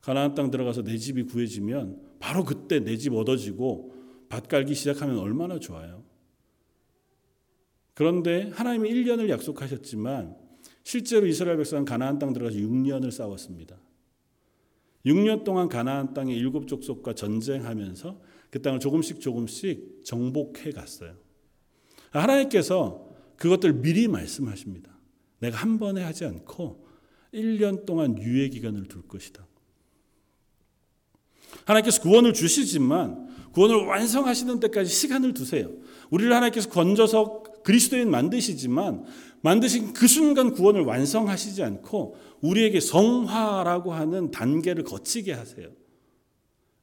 가나안 0.00 0.34
땅 0.34 0.50
들어가서 0.50 0.82
내 0.82 0.96
집이 0.96 1.24
구해지면 1.24 2.00
바로 2.20 2.44
그때 2.44 2.80
내 2.80 2.96
집 2.96 3.14
얻어지고 3.14 3.94
밭 4.28 4.48
갈기 4.48 4.74
시작하면 4.74 5.18
얼마나 5.18 5.58
좋아요. 5.58 6.04
그런데 7.94 8.50
하나님이 8.54 8.90
1년을 8.90 9.28
약속하셨지만 9.28 10.36
실제로 10.88 11.26
이스라엘 11.26 11.58
백성은 11.58 11.84
가나안 11.84 12.18
땅 12.18 12.32
들어가서 12.32 12.56
6년을 12.56 13.10
싸웠습니다. 13.10 13.76
6년 15.04 15.44
동안 15.44 15.68
가나안 15.68 16.14
땅의 16.14 16.34
일곱 16.34 16.66
족속과 16.66 17.12
전쟁하면서 17.12 18.18
그 18.48 18.62
땅을 18.62 18.80
조금씩 18.80 19.20
조금씩 19.20 20.00
정복해 20.06 20.70
갔어요. 20.70 21.14
하나님께서 22.10 23.06
그것들 23.36 23.74
미리 23.82 24.08
말씀하십니다. 24.08 24.90
내가 25.40 25.58
한 25.58 25.78
번에 25.78 26.02
하지 26.02 26.24
않고 26.24 26.86
1년 27.34 27.84
동안 27.84 28.16
유예 28.16 28.48
기간을 28.48 28.84
둘 28.84 29.06
것이다. 29.06 29.46
하나님께서 31.66 32.00
구원을 32.00 32.32
주시지만 32.32 33.50
구원을 33.52 33.76
완성하시는 33.84 34.58
때까지 34.60 34.90
시간을 34.90 35.34
두세요. 35.34 35.70
우리를 36.08 36.32
하나님께서 36.32 36.70
건져서 36.70 37.42
그리스도인 37.68 38.10
만드시지만 38.10 39.04
만드신 39.42 39.92
그 39.92 40.08
순간 40.08 40.52
구원을 40.52 40.84
완성하시지 40.84 41.62
않고 41.62 42.16
우리에게 42.40 42.80
성화라고 42.80 43.92
하는 43.92 44.30
단계를 44.30 44.84
거치게 44.84 45.34
하세요. 45.34 45.68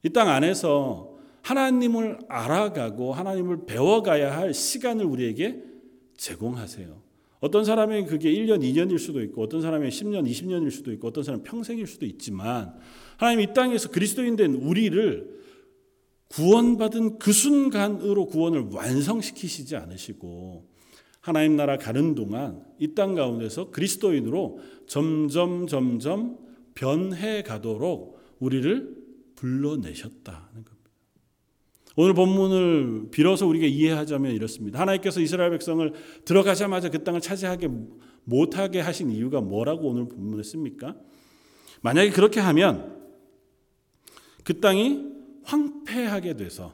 이 0.04 0.10
땅 0.10 0.28
안에서 0.28 1.16
하나님을 1.42 2.18
알아가고 2.28 3.12
하나님을 3.12 3.66
배워가야 3.66 4.36
할 4.36 4.54
시간을 4.54 5.04
우리에게 5.04 5.60
제공하세요. 6.16 7.02
어떤 7.40 7.64
사람이 7.64 8.04
그게 8.04 8.32
1년, 8.32 8.60
2년일 8.62 9.00
수도 9.00 9.20
있고 9.22 9.42
어떤 9.42 9.62
사람이 9.62 9.88
10년, 9.88 10.30
20년일 10.30 10.70
수도 10.70 10.92
있고 10.92 11.08
어떤 11.08 11.24
사람은 11.24 11.42
평생일 11.42 11.88
수도 11.88 12.06
있지만 12.06 12.78
하나님 13.16 13.40
이 13.40 13.52
땅에서 13.52 13.90
그리스도인 13.90 14.36
된 14.36 14.54
우리를 14.54 15.34
구원받은 16.28 17.18
그 17.18 17.32
순간으로 17.32 18.26
구원을 18.26 18.68
완성시키시지 18.70 19.74
않으시고 19.74 20.75
하나님 21.26 21.56
나라 21.56 21.76
가는 21.76 22.14
동안 22.14 22.64
이 22.78 22.94
땅 22.94 23.16
가운데서 23.16 23.72
그리스도인으로 23.72 24.60
점점 24.86 25.66
점점 25.66 26.38
변해 26.76 27.42
가도록 27.42 28.20
우리를 28.38 28.96
불러내셨다는 29.34 30.52
겁니다. 30.52 30.90
오늘 31.96 32.14
본문을 32.14 33.10
빌어서 33.10 33.44
우리가 33.44 33.66
이해하자면 33.66 34.36
이렇습니다. 34.36 34.78
하나님께서 34.78 35.20
이스라엘 35.20 35.50
백성을 35.50 35.92
들어가자마자 36.24 36.90
그 36.90 37.02
땅을 37.02 37.20
차지하게 37.20 37.70
못하게 38.22 38.78
하신 38.78 39.10
이유가 39.10 39.40
뭐라고 39.40 39.88
오늘 39.88 40.08
본문에 40.08 40.44
씁니까? 40.44 40.94
만약에 41.82 42.10
그렇게 42.10 42.38
하면 42.38 43.04
그 44.44 44.60
땅이 44.60 45.06
황폐하게 45.42 46.36
돼서 46.36 46.72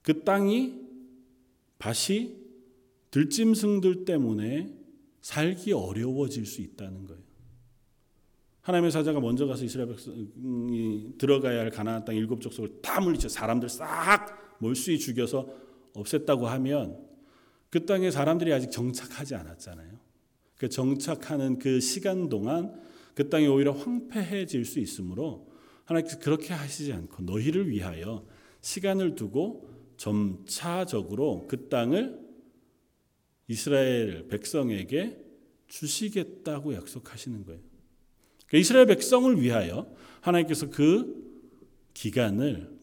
그 0.00 0.24
땅이 0.24 0.80
다시 1.76 2.41
들짐승들 3.12 4.04
때문에 4.04 4.74
살기 5.20 5.72
어려워질 5.72 6.44
수 6.44 6.60
있다는 6.60 7.06
거예요. 7.06 7.22
하나님의 8.62 8.90
사자가 8.90 9.20
먼저 9.20 9.46
가서 9.46 9.64
이스라엘 9.64 9.88
백성이 9.88 11.12
들어가야 11.18 11.60
할 11.60 11.70
가나안 11.70 12.04
땅 12.04 12.16
일곱 12.16 12.40
족속을 12.40 12.80
다 12.80 13.00
물리쳐 13.00 13.28
사람들 13.28 13.68
싹 13.68 14.56
몰수히 14.60 14.98
죽여서 14.98 15.48
없앴다고 15.94 16.42
하면 16.42 16.98
그 17.70 17.86
땅에 17.86 18.10
사람들이 18.10 18.52
아직 18.52 18.70
정착하지 18.70 19.34
않았잖아요. 19.34 19.98
그 20.58 20.68
정착하는 20.68 21.58
그 21.58 21.80
시간 21.80 22.28
동안 22.28 22.80
그 23.14 23.28
땅이 23.28 23.46
오히려 23.46 23.72
황폐해질 23.72 24.64
수 24.64 24.78
있으므로 24.78 25.50
하나님께서 25.84 26.18
그렇게 26.20 26.54
하시지 26.54 26.92
않고 26.92 27.24
너희를 27.24 27.68
위하여 27.68 28.24
시간을 28.60 29.16
두고 29.16 29.68
점차적으로 29.96 31.46
그 31.48 31.68
땅을 31.68 32.21
이스라엘 33.48 34.28
백성에게 34.28 35.18
주시겠다고 35.68 36.74
약속하시는 36.74 37.44
거예요. 37.44 37.60
그러니까 38.46 38.58
이스라엘 38.58 38.86
백성을 38.86 39.40
위하여 39.40 39.90
하나님께서 40.20 40.70
그 40.70 41.22
기간을 41.94 42.78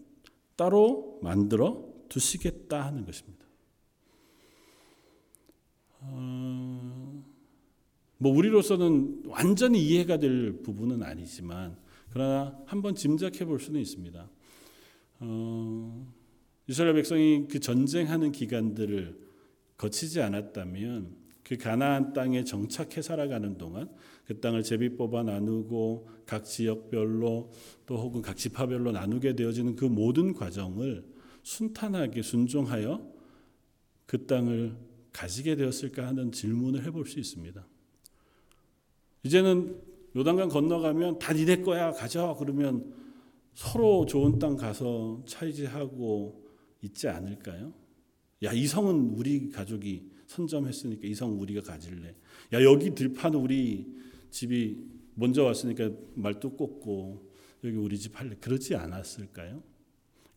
따로 0.56 1.20
만들어 1.22 1.88
두시겠다 2.10 2.86
하는 2.86 3.06
것입니다. 3.06 3.46
어, 6.02 7.24
뭐 8.18 8.34
우리로서는 8.34 9.24
완전히 9.26 9.86
이해가 9.86 10.18
될 10.18 10.62
부분은 10.64 11.04
아니지만 11.04 11.78
그러나 12.10 12.58
한번 12.66 12.96
짐작해 12.96 13.46
볼 13.46 13.60
수는 13.60 13.80
있습니다. 13.80 14.30
어, 15.20 16.14
이스라엘 16.68 16.96
백성이 16.96 17.48
그 17.48 17.60
전쟁하는 17.60 18.32
기간들을 18.32 19.29
거치지 19.80 20.22
않았다면 20.22 21.16
그 21.44 21.58
가나안 21.58 22.14
땅에 22.14 22.44
정착해 22.44 23.02
살아가는 23.02 23.58
동안 23.58 23.90
그 24.26 24.40
땅을 24.40 24.62
제비 24.62 24.96
뽑아 24.96 25.24
나누고 25.24 26.10
각 26.28 26.46
지역별로 26.46 27.52
또 27.88 27.98
혹은 27.98 28.22
각 28.22 28.38
지파별로 28.38 28.92
나누게 28.92 29.36
되어지는 29.36 29.76
그 29.76 29.86
모든 29.86 30.34
과정을 30.34 31.04
순탄하게 31.42 32.22
순종하여 32.22 33.12
그 34.06 34.28
땅을 34.28 34.76
가지게 35.12 35.56
되었을까 35.56 36.06
하는 36.06 36.32
질문을 36.32 36.86
해볼 36.86 37.08
수 37.08 37.18
있습니다. 37.18 37.66
이제는 39.24 39.82
요단강 40.16 40.50
건너가면 40.50 41.20
다 41.20 41.34
니네 41.34 41.62
거야 41.62 41.92
가져 41.94 42.36
그러면 42.38 42.94
서로 43.54 44.06
좋은 44.06 44.40
땅 44.40 44.56
가서 44.56 45.24
차지하고 45.26 46.46
있지 46.82 47.08
않을까요? 47.08 47.79
야, 48.44 48.54
이 48.54 48.68
성은 48.68 49.14
우리 49.16 49.50
가족이 49.50 50.10
선점했으니까 50.28 51.08
이 51.08 51.14
성 51.14 51.40
우리가 51.40 51.62
가질래. 51.62 52.16
야, 52.54 52.64
여기 52.64 52.94
들판은 52.96 53.40
우리 53.40 53.88
집이 54.32 54.78
먼저 55.16 55.44
왔으니까 55.44 55.90
말도 56.16 56.52
꽂고 56.56 57.30
여기 57.66 57.76
우리 57.76 57.98
집 57.98 58.18
할래. 58.20 58.36
그러지 58.40 58.76
않았을까요? 58.76 59.62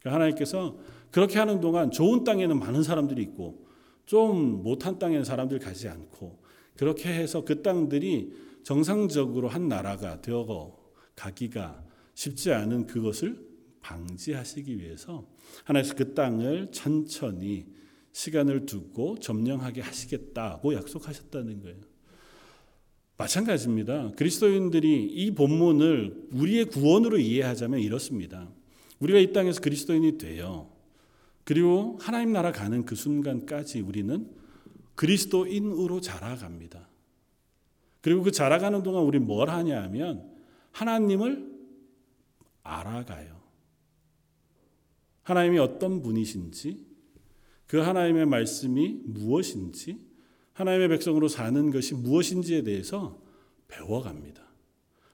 그러니까 0.01 0.15
하나님께서 0.15 0.79
그렇게 1.11 1.39
하는 1.39 1.61
동안 1.61 1.91
좋은 1.91 2.25
땅에는 2.25 2.59
많은 2.59 2.83
사람들이 2.83 3.23
있고 3.23 3.67
좀 4.07 4.63
못한 4.65 4.99
땅에는 4.99 5.25
사람들 5.25 5.61
가지 5.61 5.89
않고 5.89 6.43
그렇게 6.77 7.13
해서 7.13 7.45
그 7.45 7.63
땅들이 7.63 8.33
정상적으로 8.65 9.49
한 9.49 9.69
나라가 9.69 10.21
되어 10.21 10.77
가기가 11.15 11.85
쉽지 12.15 12.53
않은 12.53 12.87
그것을 12.87 13.47
방지하시기 13.81 14.79
위해서 14.79 15.29
하나님께서 15.65 15.95
그 15.97 16.15
땅을 16.15 16.73
천천히 16.73 17.67
시간을 18.13 18.67
두고 18.67 19.19
점령하게 19.19 19.81
하시겠다고 19.81 20.75
약속하셨다는 20.75 21.63
거예요. 21.63 21.79
마찬가지입니다. 23.17 24.13
그리스도인들이 24.17 25.07
이 25.07 25.31
본문을 25.33 26.29
우리의 26.33 26.67
구원으로 26.67 27.19
이해하자면 27.19 27.81
이렇습니다. 27.81 28.49
우리가 28.99 29.19
이 29.19 29.33
땅에서 29.33 29.61
그리스도인이 29.61 30.19
돼요. 30.19 30.71
그리고 31.45 31.99
하나님 32.01 32.33
나라 32.33 32.53
가는 32.53 32.85
그 32.85 32.95
순간까지 32.95 33.81
우리는 33.81 34.31
그리스도인으로 34.95 36.01
자라갑니다. 36.01 36.89
그리고 38.01 38.23
그 38.23 38.31
자라가는 38.31 38.83
동안 38.83 39.05
우리 39.05 39.19
뭘 39.19 39.49
하냐 39.49 39.83
하면 39.85 40.31
하나님을 40.73 41.51
알아가요. 42.63 43.41
하나님이 45.23 45.59
어떤 45.59 46.03
분이신지, 46.03 46.92
그 47.73 47.79
하나님의 47.79 48.27
말씀이 48.27 49.01
무엇인지, 49.03 49.97
하나님의 50.53 50.89
백성으로 50.89 51.29
사는 51.29 51.71
것이 51.71 51.95
무엇인지에 51.95 52.65
대해서 52.65 53.19
배워갑니다. 53.67 54.43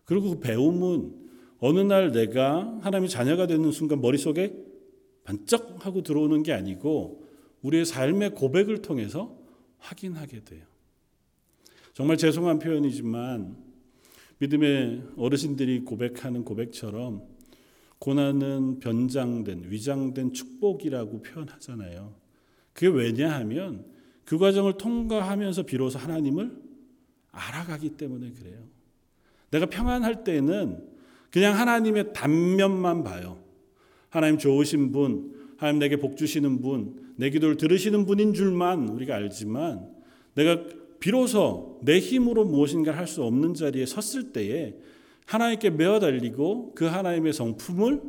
그리고 0.05 0.31
그 0.31 0.41
배움은 0.41 1.15
어느 1.61 1.79
날 1.79 2.11
내가 2.11 2.77
하나님의 2.81 3.11
자녀가 3.11 3.47
되는 3.47 3.71
순간 3.71 4.01
머릿속에 4.01 4.57
반짝 5.23 5.87
하고 5.87 6.03
들어오는 6.03 6.43
게 6.43 6.53
아니고 6.53 7.29
우리의 7.63 7.85
삶의 7.85 8.35
고백을 8.35 8.83
통해서 8.83 9.39
확인하게 9.79 10.43
돼요. 10.43 10.65
정말 11.93 12.17
죄송한 12.17 12.59
표현이지만 12.59 13.57
믿음의 14.39 15.05
어르신들이 15.17 15.85
고백하는 15.85 16.45
고백처럼 16.45 17.23
고난은 18.01 18.81
변장된 18.81 19.71
위장된 19.71 20.33
축복이라고 20.33 21.23
표현하잖아요. 21.23 22.27
그게 22.79 22.87
왜냐하면 22.87 23.85
그 24.25 24.39
과정을 24.39 24.75
통과하면서 24.75 25.65
비로소 25.65 25.99
하나님을 25.99 26.57
알아가기 27.33 27.97
때문에 27.97 28.31
그래요. 28.31 28.63
내가 29.51 29.67
평안할 29.67 30.23
때는 30.23 30.87
그냥 31.33 31.59
하나님의 31.59 32.13
단면만 32.13 33.03
봐요. 33.03 33.43
하나님 34.11 34.39
좋으신 34.39 34.93
분, 34.93 35.35
하나님 35.57 35.81
내게 35.81 35.97
복 35.97 36.17
주시는 36.17 36.61
분, 36.61 37.15
내 37.17 37.31
기도를 37.31 37.57
들으시는 37.57 38.07
분인 38.07 38.33
줄만 38.33 38.91
우리가 38.91 39.17
알지만 39.17 39.89
내가 40.37 40.63
비로소 41.01 41.81
내 41.83 41.99
힘으로 41.99 42.45
무엇인가를 42.45 42.97
할 42.97 43.09
수 43.09 43.25
없는 43.25 43.55
자리에 43.55 43.87
섰을 43.87 44.33
때에 44.33 44.77
하나님께 45.27 45.71
메어 45.71 45.99
달리고 45.99 46.77
그 46.77 46.85
하나님의 46.85 47.33
성품을 47.33 48.03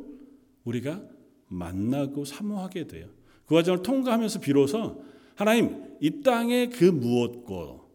우리가 0.64 1.02
만나고 1.48 2.24
사모하게 2.24 2.86
돼요. 2.86 3.08
그 3.50 3.56
과정을 3.56 3.82
통과하면서 3.82 4.42
비로소 4.42 5.04
하나님 5.34 5.84
이 6.00 6.22
땅의 6.22 6.70
그 6.70 6.86
무엇고 6.86 7.90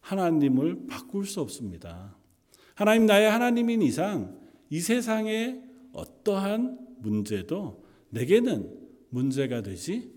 하나님을 0.00 0.86
바꿀 0.86 1.24
수 1.24 1.40
없습니다. 1.40 2.14
하나님 2.74 3.06
나의 3.06 3.30
하나님인 3.30 3.80
이상 3.80 4.38
이 4.68 4.80
세상의 4.80 5.62
어떠한 5.94 6.98
문제도 6.98 7.82
내게는 8.10 8.78
문제가 9.08 9.62
되지 9.62 10.12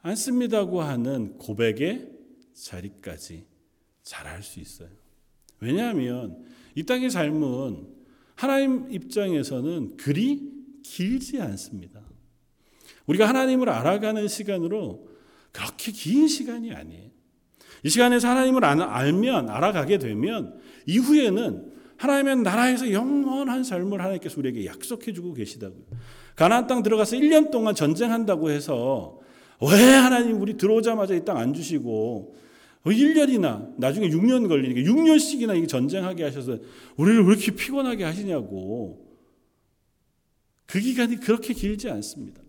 않습니다고 0.00 0.80
하는 0.80 1.36
고백의 1.36 2.10
자리까지 2.54 3.44
잘할 4.02 4.42
수 4.42 4.60
있어요. 4.60 4.88
왜냐하면 5.60 6.42
이 6.74 6.84
땅의 6.84 7.10
삶은 7.10 7.86
하나님 8.34 8.90
입장에서는 8.90 9.98
그리 9.98 10.50
길지 10.82 11.38
않습니다. 11.42 11.99
우리가 13.10 13.28
하나님을 13.28 13.68
알아가는 13.68 14.28
시간으로 14.28 15.08
그렇게 15.52 15.90
긴 15.90 16.28
시간이 16.28 16.72
아니에요. 16.72 17.10
이 17.82 17.88
시간에서 17.88 18.28
하나님을 18.28 18.64
알면 18.64 19.48
알아가게 19.50 19.98
되면 19.98 20.54
이후에는 20.86 21.72
하나님의 21.96 22.36
나라에서 22.36 22.92
영원한 22.92 23.64
삶을 23.64 24.00
하나님께서 24.00 24.38
우리에게 24.38 24.64
약속해 24.66 25.12
주고 25.12 25.34
계시다고요. 25.34 25.82
가나안 26.36 26.66
땅 26.66 26.82
들어가서 26.82 27.16
1년 27.16 27.50
동안 27.50 27.74
전쟁한다고 27.74 28.50
해서 28.50 29.18
왜 29.60 29.82
하나님 29.92 30.40
우리 30.40 30.56
들어오자마자 30.56 31.14
이 31.14 31.24
땅 31.24 31.36
안 31.36 31.52
주시고 31.52 32.36
1년이나 32.86 33.74
나중에 33.76 34.08
6년 34.08 34.48
걸리니까 34.48 34.80
6년씩이나 34.88 35.62
이 35.62 35.66
전쟁하게 35.66 36.24
하셔서 36.24 36.58
우리를 36.96 37.24
왜 37.24 37.32
이렇게 37.32 37.50
피곤하게 37.54 38.04
하시냐고. 38.04 39.06
그 40.66 40.78
기간이 40.78 41.16
그렇게 41.16 41.52
길지 41.52 41.90
않습니다. 41.90 42.40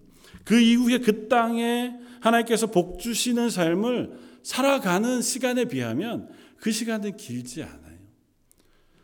그 0.44 0.60
이후에 0.60 1.00
그 1.00 1.28
땅에 1.28 1.94
하나님께서 2.20 2.68
복 2.68 3.00
주시는 3.00 3.50
삶을 3.50 4.12
살아가는 4.44 5.22
시간에 5.22 5.66
비하면 5.66 6.30
그 6.58 6.72
시간은 6.72 7.18
길지 7.18 7.64
않아요. 7.64 7.82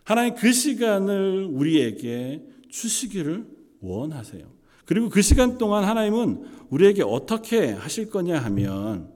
하나님 0.04 0.36
그 0.36 0.52
시간을 0.52 1.50
우리에게 1.52 2.44
주시기를 2.70 3.46
원하세요. 3.82 4.58
그리고 4.86 5.10
그 5.10 5.22
시간 5.22 5.58
동안 5.58 5.84
하나님은 5.84 6.46
우리에게 6.70 7.04
어떻게 7.04 7.72
하실 7.72 8.10
거냐 8.10 8.40
하면 8.40 9.12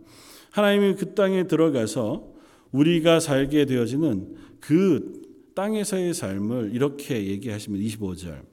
하나님이 0.51 0.95
그 0.95 1.13
땅에 1.13 1.47
들어가서 1.47 2.29
우리가 2.71 3.19
살게 3.19 3.65
되어지는 3.65 4.35
그 4.59 5.21
땅에서의 5.55 6.13
삶을 6.13 6.71
이렇게 6.73 7.25
얘기하시면 7.27 7.79
25절. 7.79 8.50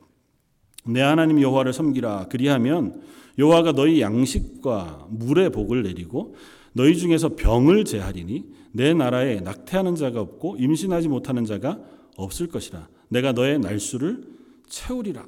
내 0.87 1.01
하나님 1.01 1.41
여호와를 1.41 1.73
섬기라 1.73 2.29
그리하면 2.29 3.03
여호와가 3.39 3.73
너희 3.73 4.01
양식과 4.01 5.09
물의 5.11 5.51
복을 5.51 5.83
내리고 5.83 6.35
너희 6.73 6.97
중에서 6.97 7.37
병을 7.37 7.85
제하리니 7.85 8.45
내 8.73 8.95
나라에 8.95 9.41
낙태하는 9.41 9.97
자가 9.97 10.21
없고 10.21 10.57
임신하지 10.59 11.09
못하는 11.09 11.45
자가 11.45 11.79
없을 12.17 12.49
것이라 12.49 12.89
내가 13.09 13.33
너의 13.33 13.59
날수를 13.59 14.25
채우리라 14.69 15.27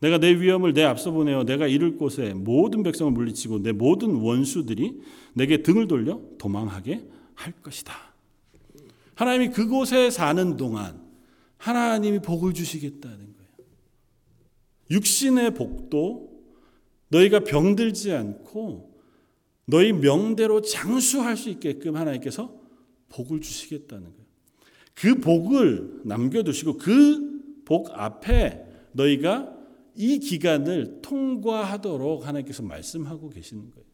내가 0.00 0.18
내 0.18 0.34
위험을 0.34 0.72
내 0.72 0.82
앞서 0.82 1.10
보내어 1.10 1.44
내가 1.44 1.66
이를 1.66 1.96
곳에 1.96 2.32
모든 2.32 2.82
백성을 2.82 3.12
물리치고 3.12 3.62
내 3.62 3.72
모든 3.72 4.14
원수들이 4.14 5.00
내게 5.34 5.62
등을 5.62 5.88
돌려 5.88 6.20
도망하게 6.38 7.04
할 7.34 7.52
것이다. 7.62 7.94
하나님이 9.14 9.50
그곳에 9.50 10.10
사는 10.10 10.56
동안 10.56 11.00
하나님이 11.58 12.20
복을 12.20 12.54
주시겠다는. 12.54 13.29
육신의 14.90 15.54
복도 15.54 16.42
너희가 17.08 17.40
병들지 17.40 18.12
않고 18.12 18.90
너희 19.66 19.92
명대로 19.92 20.62
장수할 20.62 21.36
수 21.36 21.48
있게끔 21.50 21.96
하나님께서 21.96 22.58
복을 23.08 23.40
주시겠다는 23.40 24.04
거예요. 24.04 24.26
그 24.94 25.14
복을 25.20 26.02
남겨두시고 26.04 26.78
그 26.78 27.30
복 27.70 27.88
앞에 27.92 28.66
너희가 28.90 29.56
이 29.94 30.18
기간을 30.18 31.02
통과하도록 31.02 32.26
하나님께서 32.26 32.64
말씀하고 32.64 33.30
계시는 33.30 33.70
거예요. 33.70 33.86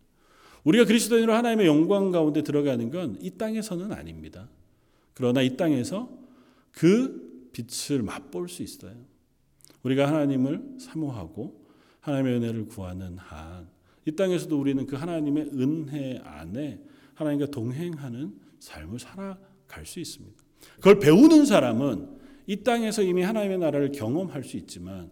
우리가 0.64 0.86
그리스도인으로 0.86 1.34
하나님의 1.34 1.66
영광 1.66 2.10
가운데 2.10 2.42
들어가는 2.42 2.90
건 2.90 3.18
이 3.20 3.32
땅에서는 3.32 3.92
아닙니다. 3.92 4.48
그러나 5.12 5.42
이 5.42 5.58
땅에서 5.58 6.08
그 6.72 7.50
빛을 7.52 8.02
맛볼 8.02 8.48
수 8.48 8.62
있어요. 8.62 8.94
우리가 9.86 10.08
하나님을 10.08 10.78
사모하고 10.80 11.64
하나님의 12.00 12.36
은혜를 12.36 12.66
구하는 12.66 13.16
한, 13.18 13.68
이 14.04 14.12
땅에서도 14.12 14.58
우리는 14.58 14.84
그 14.84 14.96
하나님의 14.96 15.50
은혜 15.52 16.20
안에 16.24 16.80
하나님과 17.14 17.46
동행하는 17.46 18.34
삶을 18.58 18.98
살아갈 18.98 19.84
수 19.86 20.00
있습니다. 20.00 20.42
그걸 20.76 20.98
배우는 20.98 21.46
사람은 21.46 22.16
이 22.48 22.62
땅에서 22.62 23.02
이미 23.02 23.22
하나님의 23.22 23.58
나라를 23.58 23.92
경험할 23.92 24.42
수 24.42 24.56
있지만 24.56 25.10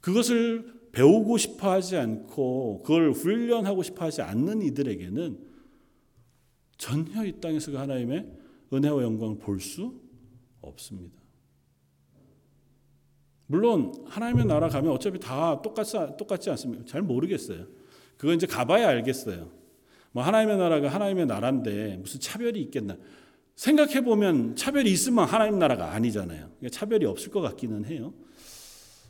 그것을 0.00 0.72
배우고 0.92 1.38
싶어 1.38 1.72
하지 1.72 1.96
않고 1.96 2.82
그걸 2.82 3.10
훈련하고 3.12 3.82
싶어 3.82 4.04
하지 4.04 4.22
않는 4.22 4.62
이들에게는 4.62 5.38
전혀 6.76 7.24
이 7.24 7.40
땅에서 7.40 7.72
그 7.72 7.76
하나님의 7.76 8.30
은혜와 8.72 9.02
영광을 9.02 9.38
볼 9.38 9.58
수 9.58 10.00
없습니다. 10.60 11.21
물론 13.46 13.92
하나님의 14.06 14.46
나라 14.46 14.68
가면 14.68 14.92
어차피 14.92 15.18
다 15.18 15.60
똑같지, 15.62 15.96
똑같지 16.18 16.50
않습니까? 16.50 16.84
잘 16.86 17.02
모르겠어요. 17.02 17.66
그건 18.16 18.36
이제 18.36 18.46
가봐야 18.46 18.88
알겠어요. 18.88 19.50
뭐 20.12 20.22
하나님의 20.22 20.56
나라가 20.56 20.88
하나님의 20.88 21.26
나라인데 21.26 21.98
무슨 21.98 22.20
차별이 22.20 22.60
있겠나? 22.62 22.96
생각해 23.56 24.02
보면 24.02 24.56
차별이 24.56 24.90
있으면 24.90 25.24
하나님 25.24 25.58
나라가 25.58 25.92
아니잖아요. 25.92 26.50
차별이 26.70 27.04
없을 27.06 27.30
것 27.30 27.40
같기는 27.40 27.84
해요. 27.86 28.14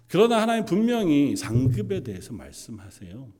그러나 0.08 0.42
하나님 0.42 0.64
분명히 0.64 1.36
상급에 1.36 2.00
대해서 2.00 2.32
말씀하세요. 2.32 3.32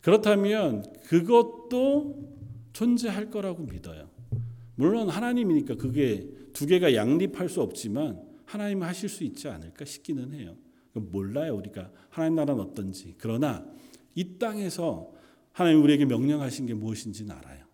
그렇다면 0.00 0.84
그것도 1.04 2.32
존재할 2.72 3.30
거라고 3.30 3.64
믿어요. 3.64 4.08
물론 4.74 5.08
하나님이니까 5.08 5.76
그게 5.76 6.28
두 6.52 6.66
개가 6.66 6.94
양립할 6.94 7.48
수 7.48 7.60
없지만 7.60 8.22
하나님 8.46 8.82
하실 8.82 9.08
수 9.08 9.24
있지 9.24 9.48
않을까 9.48 9.84
싶기는 9.84 10.32
해요. 10.32 10.56
몰라요 10.94 11.54
우리가 11.56 11.90
하나님 12.08 12.36
나라는 12.36 12.62
어떤지. 12.62 13.14
그러나 13.18 13.66
이 14.14 14.38
땅에서 14.38 15.12
하나님 15.52 15.82
우리에게 15.82 16.06
명령하신 16.06 16.66
게 16.66 16.74
무엇인지는 16.74 17.34
알아요. 17.34 17.66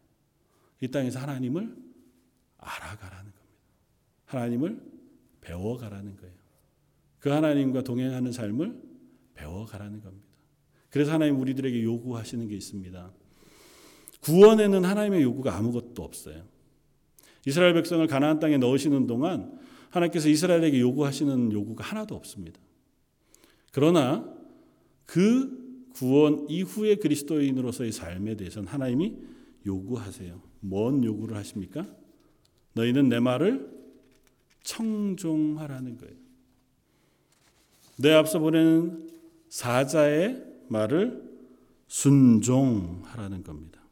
이 0.80 0.88
땅에서 0.88 1.20
하나님을 1.20 1.76
알아가라는 2.58 3.32
겁니다. 3.32 3.58
하나님을 4.24 4.82
배워가라는 5.40 6.16
거예요. 6.16 6.35
그 7.18 7.28
하나님과 7.28 7.82
동행하는 7.85 8.32
삶을 8.32 8.82
배워가라는 9.35 10.00
겁니다. 10.00 10.28
그래서 10.90 11.12
하나님 11.12 11.40
우리들에게 11.40 11.82
요구하시는 11.82 12.48
게 12.48 12.56
있습니다. 12.56 13.12
구원에는 14.20 14.85
하나님의 14.85 15.22
요구가 15.22 15.56
아무것도 15.56 16.02
없어요. 16.02 16.44
이스라엘 17.46 17.74
백성을 17.74 18.06
가나안 18.06 18.38
땅에 18.38 18.56
넣으시는 18.58 19.06
동안 19.06 19.58
하나님께서 19.92 20.28
이스라엘에게 20.28 20.81
요구하시는 20.81 21.52
요구가 21.52 21.85
하나도 21.85 22.14
없습니다. 22.14 22.59
그러나 23.72 24.26
그 25.07 25.87
구원 25.92 26.46
이후의 26.48 26.96
그리스도인으로서의 26.96 27.92
삶에 27.92 28.37
대해서는 28.37 28.68
하나님이 28.68 29.16
요구하세요. 29.66 30.40
뭔 30.61 31.05
요구를 31.05 31.37
하십니까? 31.37 31.87
너희는 32.74 33.09
내 33.11 33.20
말을 33.20 33.70
청종하라는 34.62 35.98
거예요. 35.98 36.14
내 37.98 38.12
앞서 38.12 38.38
보내는 38.38 39.09
사자의 39.50 40.42
말을 40.68 41.31
순종하라는 41.88 43.42
겁니다. 43.42 43.83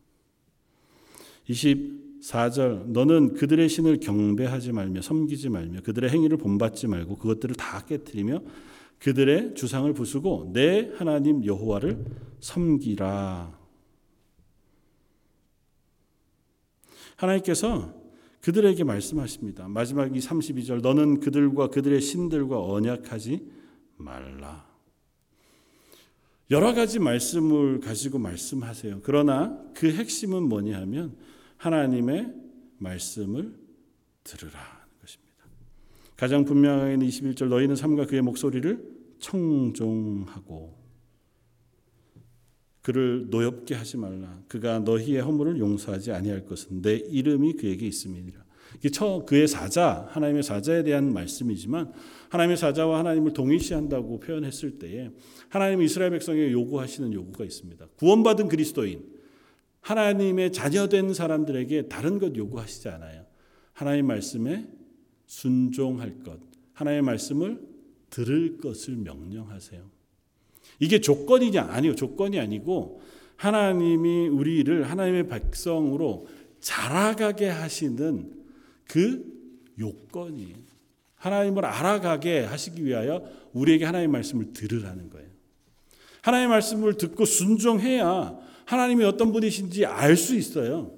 24절 2.20 2.86
너는 2.88 3.34
그들의 3.34 3.68
신을 3.68 4.00
경배하지 4.00 4.72
말며 4.72 5.02
섬기지 5.02 5.48
말며 5.48 5.80
그들의 5.82 6.10
행위를 6.10 6.36
본받지 6.36 6.86
말고 6.86 7.16
그것들을 7.16 7.54
다 7.56 7.84
깨뜨리며 7.86 8.42
그들의 8.98 9.54
주상을 9.54 9.90
부수고 9.94 10.50
내 10.52 10.92
하나님 10.96 11.44
여호와를 11.44 12.04
섬기라. 12.40 13.58
하나님께서 17.16 17.94
그들에게 18.42 18.84
말씀하십니다. 18.84 19.68
마지막 19.68 20.14
이 20.14 20.18
32절 20.18 20.82
너는 20.82 21.20
그들과 21.20 21.68
그들의 21.68 22.00
신들과 22.00 22.62
언약하지 22.62 23.46
말라. 23.96 24.68
여러 26.50 26.74
가지 26.74 26.98
말씀을 26.98 27.80
가지고 27.80 28.18
말씀하세요. 28.18 29.00
그러나 29.02 29.58
그 29.74 29.92
핵심은 29.92 30.42
뭐냐 30.42 30.78
하면 30.80 31.16
하나님의 31.60 32.32
말씀을 32.78 33.54
들으라 34.24 34.86
것입니다. 35.00 35.44
가장 36.16 36.44
분명하게 36.44 36.96
21절 36.96 37.48
너희는 37.48 37.76
삼가 37.76 38.06
그의 38.06 38.22
목소리를 38.22 38.82
청종하고 39.18 40.80
그를 42.80 43.26
노엽게 43.28 43.74
하지 43.74 43.98
말라. 43.98 44.42
그가 44.48 44.78
너희의 44.78 45.20
허물을 45.20 45.58
용서하지 45.58 46.12
아니할 46.12 46.46
것은 46.46 46.80
내 46.80 46.94
이름이 46.94 47.54
그에게 47.54 47.86
있음이니라. 47.86 48.42
이게 48.78 48.88
처 48.88 49.26
그의 49.26 49.46
사자 49.46 50.08
하나님의 50.10 50.42
사자에 50.42 50.82
대한 50.82 51.12
말씀이지만 51.12 51.92
하나님의 52.30 52.56
사자와 52.56 53.00
하나님을 53.00 53.34
동일시한다고 53.34 54.20
표현했을 54.20 54.78
때에 54.78 55.10
하나님 55.50 55.82
이스라엘 55.82 56.12
백성에게 56.12 56.52
요구하시는 56.52 57.12
요구가 57.12 57.44
있습니다. 57.44 57.86
구원받은 57.96 58.48
그리스도인 58.48 59.04
하나님의 59.80 60.52
자녀된 60.52 61.14
사람들에게 61.14 61.88
다른 61.88 62.18
것 62.18 62.36
요구하시지 62.36 62.88
않아요. 62.88 63.24
하나님 63.72 64.06
말씀에 64.06 64.66
순종할 65.26 66.22
것, 66.22 66.38
하나님의 66.74 67.02
말씀을 67.02 67.60
들을 68.10 68.58
것을 68.58 68.96
명령하세요. 68.96 69.82
이게 70.80 71.00
조건이냐? 71.00 71.62
아니요. 71.62 71.94
조건이 71.94 72.38
아니고 72.38 73.00
하나님이 73.36 74.28
우리를 74.28 74.90
하나님의 74.90 75.28
백성으로 75.28 76.26
자라가게 76.60 77.48
하시는 77.48 78.32
그 78.86 79.24
요건이 79.78 80.54
하나님을 81.14 81.64
알아가게 81.64 82.40
하시기 82.40 82.84
위하여 82.84 83.24
우리에게 83.52 83.84
하나님의 83.84 84.12
말씀을 84.12 84.52
들으라는 84.52 85.10
거예요. 85.10 85.28
하나님의 86.22 86.48
말씀을 86.48 86.94
듣고 86.94 87.24
순종해야 87.24 88.38
하나님이 88.70 89.02
어떤 89.04 89.32
분이신지 89.32 89.84
알 89.84 90.16
수 90.16 90.36
있어요. 90.36 90.96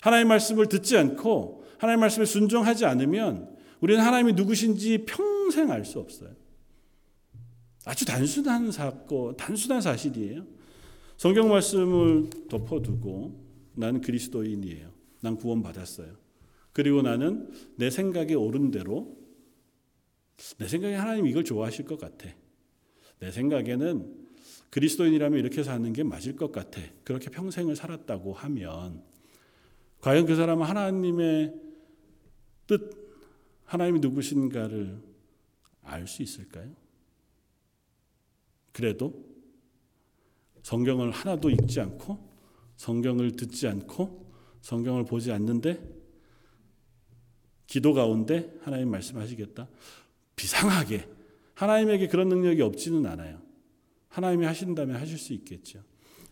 하나님의 0.00 0.28
말씀을 0.28 0.68
듣지 0.68 0.96
않고 0.96 1.64
하나님의 1.78 2.00
말씀에 2.02 2.24
순종하지 2.24 2.84
않으면 2.84 3.56
우리는 3.80 4.00
하나님이 4.00 4.34
누구신지 4.34 5.04
평생 5.04 5.72
알 5.72 5.84
수 5.84 5.98
없어요. 5.98 6.30
아주 7.84 8.04
단순한 8.06 8.70
사건, 8.70 9.36
단순한 9.36 9.80
사실이에요. 9.80 10.46
성경 11.16 11.48
말씀을 11.48 12.30
덮어두고 12.48 13.44
나는 13.74 14.00
그리스도인이에요. 14.00 14.92
난 15.20 15.36
구원받았어요. 15.36 16.14
그리고 16.72 17.02
나는 17.02 17.50
내 17.74 17.90
생각에 17.90 18.34
옳은 18.34 18.70
대로 18.70 19.16
내 20.58 20.68
생각에 20.68 20.94
하나님 20.94 21.26
이걸 21.26 21.42
좋아하실 21.42 21.86
것 21.86 21.98
같아. 21.98 22.28
내 23.18 23.32
생각에는 23.32 24.21
그리스도인이라면 24.72 25.38
이렇게 25.38 25.62
사는 25.62 25.92
게 25.92 26.02
맞을 26.02 26.34
것 26.34 26.50
같아. 26.50 26.80
그렇게 27.04 27.28
평생을 27.28 27.76
살았다고 27.76 28.32
하면 28.32 29.02
과연 30.00 30.24
그 30.24 30.34
사람은 30.34 30.64
하나님의 30.64 31.54
뜻, 32.66 32.90
하나님이 33.66 34.00
누구신가를 34.00 34.98
알 35.82 36.06
수 36.06 36.22
있을까요? 36.22 36.72
그래도 38.72 39.12
성경을 40.62 41.10
하나도 41.10 41.50
읽지 41.50 41.78
않고 41.80 42.32
성경을 42.76 43.32
듣지 43.32 43.68
않고 43.68 44.32
성경을 44.62 45.04
보지 45.04 45.32
않는데 45.32 45.86
기도 47.66 47.92
가운데 47.92 48.58
하나님 48.62 48.90
말씀하시겠다. 48.90 49.68
비상하게 50.34 51.10
하나님에게 51.52 52.08
그런 52.08 52.30
능력이 52.30 52.62
없지는 52.62 53.04
않아요. 53.04 53.41
하나님이 54.12 54.44
하신다면 54.44 54.96
하실 54.96 55.18
수 55.18 55.32
있겠죠. 55.32 55.82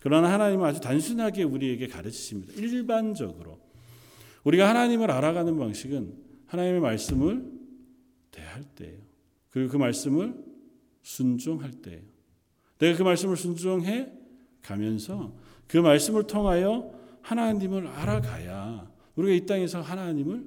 그러나 0.01 0.33
하나님은 0.33 0.65
아주 0.65 0.81
단순하게 0.81 1.43
우리에게 1.43 1.87
가르치십니다. 1.89 2.55
일반적으로 2.55 3.59
우리가 4.45 4.69
하나님을 4.69 5.11
알아가는 5.11 5.59
방식은 5.59 6.15
하나님의 6.47 6.81
말씀을 6.81 7.51
대할 8.31 8.65
때예요. 8.75 8.99
그리고 9.51 9.73
그 9.73 9.77
말씀을 9.77 10.35
순종할 11.03 11.73
때예요. 11.73 12.03
내가 12.79 12.97
그 12.97 13.03
말씀을 13.03 13.37
순종해 13.37 14.11
가면서 14.63 15.35
그 15.67 15.79
말씀을 15.79 16.27
통하여 16.27 16.93
하나님을 17.23 17.87
알아가야 17.87 18.91
우리가 19.17 19.35
이 19.35 19.47
땅에서 19.47 19.81
하나님을 19.81 20.47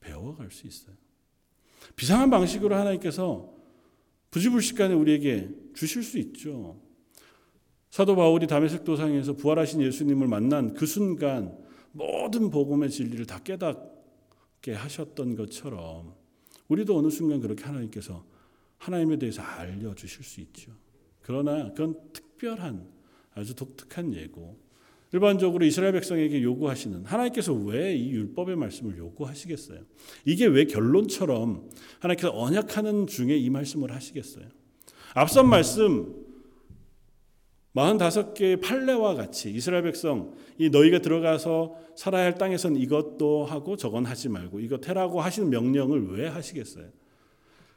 배워갈 0.00 0.50
수 0.50 0.66
있어요. 0.66 0.94
비상한 1.96 2.30
방식으로 2.30 2.74
하나님께서 2.74 3.52
부지불식간에 4.30 4.94
우리에게 4.94 5.48
주실 5.74 6.02
수 6.02 6.18
있죠. 6.18 6.80
사도 7.90 8.14
바울이 8.14 8.46
다메섹 8.46 8.84
도상에서 8.84 9.34
부활하신 9.34 9.82
예수님을 9.82 10.28
만난 10.28 10.74
그 10.74 10.86
순간 10.86 11.56
모든 11.92 12.50
복음의 12.50 12.90
진리를 12.90 13.26
다 13.26 13.40
깨닫게 13.42 14.72
하셨던 14.74 15.34
것처럼 15.34 16.14
우리도 16.68 16.96
어느 16.96 17.10
순간 17.10 17.40
그렇게 17.40 17.64
하나님께서 17.64 18.24
하나님에 18.78 19.18
대해서 19.18 19.42
알려 19.42 19.94
주실 19.94 20.24
수 20.24 20.40
있죠. 20.40 20.72
그러나 21.20 21.70
그건 21.72 21.96
특별한 22.12 22.88
아주 23.34 23.54
독특한 23.54 24.14
예고. 24.14 24.58
일반적으로 25.12 25.64
이스라엘 25.64 25.92
백성에게 25.92 26.40
요구하시는 26.40 27.04
하나님께서 27.04 27.52
왜 27.52 27.96
이 27.96 28.10
율법의 28.12 28.54
말씀을 28.54 28.96
요구하시겠어요? 28.96 29.80
이게 30.24 30.46
왜 30.46 30.66
결론처럼 30.66 31.68
하나님께서 31.98 32.30
언약하는 32.38 33.08
중에 33.08 33.36
이 33.36 33.50
말씀을 33.50 33.92
하시겠어요? 33.92 34.46
앞선 35.14 35.48
말씀 35.48 36.20
45개의 37.74 38.60
판례와 38.60 39.14
같이 39.14 39.50
이스라엘 39.50 39.84
백성 39.84 40.34
이 40.58 40.70
너희가 40.70 40.98
들어가서 40.98 41.76
살아야 41.94 42.24
할 42.24 42.34
땅에선 42.34 42.76
이것도 42.76 43.44
하고 43.44 43.76
저건 43.76 44.04
하지 44.06 44.28
말고 44.28 44.60
이것 44.60 44.86
해라고 44.88 45.20
하시는 45.20 45.48
명령을 45.50 46.18
왜 46.18 46.26
하시겠어요? 46.26 46.86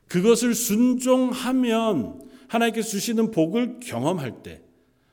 그것을 0.07 0.53
순종하면 0.53 2.21
하나님께서 2.47 2.89
주시는 2.89 3.31
복을 3.31 3.79
경험할 3.79 4.43
때, 4.43 4.61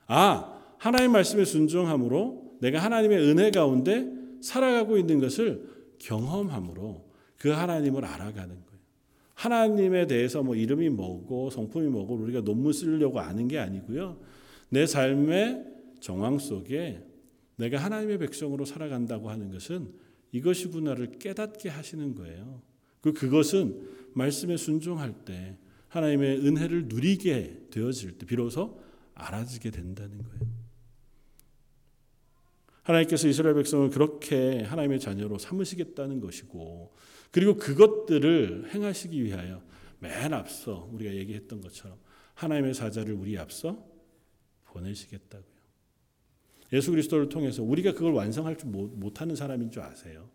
아, 0.07 0.61
하나님 0.79 1.13
말씀에 1.13 1.45
순종함으로 1.45 2.57
내가 2.61 2.81
하나님의 2.81 3.19
은혜 3.19 3.51
가운데 3.51 4.07
살아가고 4.43 4.99
있는 4.99 5.21
것을 5.21 5.69
경험함으로 5.99 7.09
그 7.39 7.51
하나님을 7.51 8.05
알아가는 8.05 8.49
거예요. 8.49 8.70
하나님에 9.41 10.07
대해서 10.07 10.43
뭐 10.43 10.55
이름이 10.55 10.91
뭐고 10.91 11.49
성품이 11.49 11.89
뭐고 11.89 12.15
우리가 12.15 12.43
논문 12.43 12.75
쓰려고 12.75 13.21
아는 13.21 13.49
게 13.49 13.59
아니고요. 13.59 14.21
내 14.69 14.85
삶의 14.85 15.65
정황 16.01 16.39
속에 16.39 17.03
내가 17.57 17.79
하나님의 17.79 18.19
백성으로 18.19 18.67
살아간다고 18.67 19.31
하는 19.31 19.51
것은 19.51 19.95
이것이구나를 20.33 21.13
깨닫게 21.19 21.71
하시는 21.71 22.15
거예요. 22.15 22.61
그 23.01 23.15
그것은 23.15 23.81
말씀에 24.13 24.59
순종할 24.59 25.25
때 25.25 25.57
하나님의 25.89 26.47
은혜를 26.47 26.89
누리게 26.89 27.69
되어질 27.71 28.19
때 28.19 28.27
비로소 28.27 28.79
알아지게 29.15 29.71
된다는 29.71 30.23
거예요. 30.23 30.41
하나님께서 32.83 33.27
이스라엘 33.27 33.55
백성을 33.55 33.89
그렇게 33.89 34.65
하나님의 34.65 35.01
자녀로 35.01 35.39
삼으시겠다는 35.39 36.21
것이고 36.21 36.93
그리고 37.31 37.57
그것들을 37.57 38.75
행하시기 38.75 39.23
위하여 39.23 39.63
맨 40.01 40.33
앞서 40.33 40.89
우리가 40.93 41.15
얘기했던 41.15 41.61
것처럼 41.61 41.99
하나님의 42.35 42.75
사자를 42.75 43.15
우리 43.15 43.39
앞서 43.39 43.87
보내시겠다고요. 44.65 45.51
예수 46.73 46.91
그리스도를 46.91 47.29
통해서 47.29 47.63
우리가 47.63 47.93
그걸 47.93 48.13
완성할 48.13 48.57
줄 48.57 48.71
못- 48.71 48.93
못하는 48.97 49.35
사람인 49.35 49.71
줄 49.71 49.83
아세요? 49.83 50.31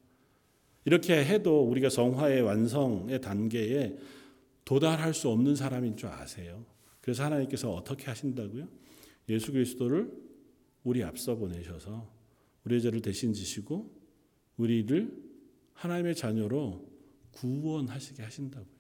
이렇게 0.84 1.24
해도 1.26 1.64
우리가 1.68 1.90
성화의 1.90 2.42
완성의 2.42 3.22
단계에 3.22 3.98
도달할 4.66 5.14
수 5.14 5.30
없는 5.30 5.56
사람인 5.56 5.96
줄 5.98 6.10
아세요? 6.10 6.66
그래서 7.02 7.24
하나님께서 7.24 7.74
어떻게 7.74 8.06
하신다고요? 8.06 8.68
예수 9.30 9.52
그리스도를 9.52 10.12
우리 10.84 11.04
앞서 11.04 11.36
보내셔서 11.36 12.12
우리의 12.66 12.82
죄를 12.82 13.02
대신 13.02 13.34
지시고 13.34 13.92
우리를 14.58 15.25
하나님의 15.76 16.16
자녀로 16.16 16.86
구원하시게 17.32 18.24
하신다고요. 18.24 18.76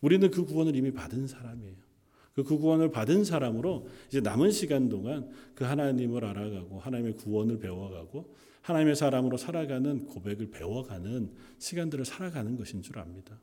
우리는 0.00 0.30
그 0.30 0.44
구원을 0.44 0.76
이미 0.76 0.92
받은 0.92 1.26
사람이에요. 1.26 1.88
그 2.34 2.44
구원을 2.44 2.92
받은 2.92 3.24
사람으로 3.24 3.88
이제 4.06 4.20
남은 4.20 4.52
시간 4.52 4.88
동안 4.88 5.28
그 5.56 5.64
하나님을 5.64 6.24
알아가고 6.24 6.78
하나님의 6.78 7.16
구원을 7.16 7.58
배워가고 7.58 8.36
하나님의 8.62 8.94
사람으로 8.94 9.36
살아가는 9.36 10.06
고백을 10.06 10.50
배워가는 10.50 11.32
시간들을 11.58 12.04
살아가는 12.04 12.56
것인 12.56 12.82
줄 12.82 12.98
압니다. 12.98 13.40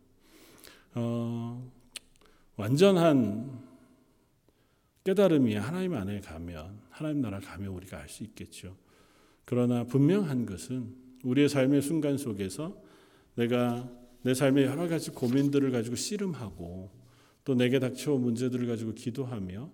어, 0.94 1.70
완전한 2.56 3.64
깨달음이 5.04 5.56
하나님 5.56 5.94
안에 5.94 6.22
가면 6.22 6.80
하나님 6.90 7.22
나라 7.22 7.40
가면 7.40 7.70
우리가 7.70 8.00
알 8.00 8.08
수 8.08 8.24
있겠죠. 8.24 8.78
그러나 9.44 9.84
분명한 9.84 10.46
것은 10.46 11.05
우리의 11.26 11.50
삶의 11.50 11.82
순간 11.82 12.18
속에서 12.18 12.82
내가 13.36 13.90
내 14.22 14.34
삶의 14.34 14.66
여러 14.66 14.88
가지 14.88 15.12
고민들을 15.12 15.72
가지고 15.72 15.96
씨름하고 15.96 16.92
또 17.44 17.56
내게 17.56 17.80
닥쳐온 17.80 18.22
문제들을 18.22 18.68
가지고 18.68 18.94
기도하며 18.94 19.70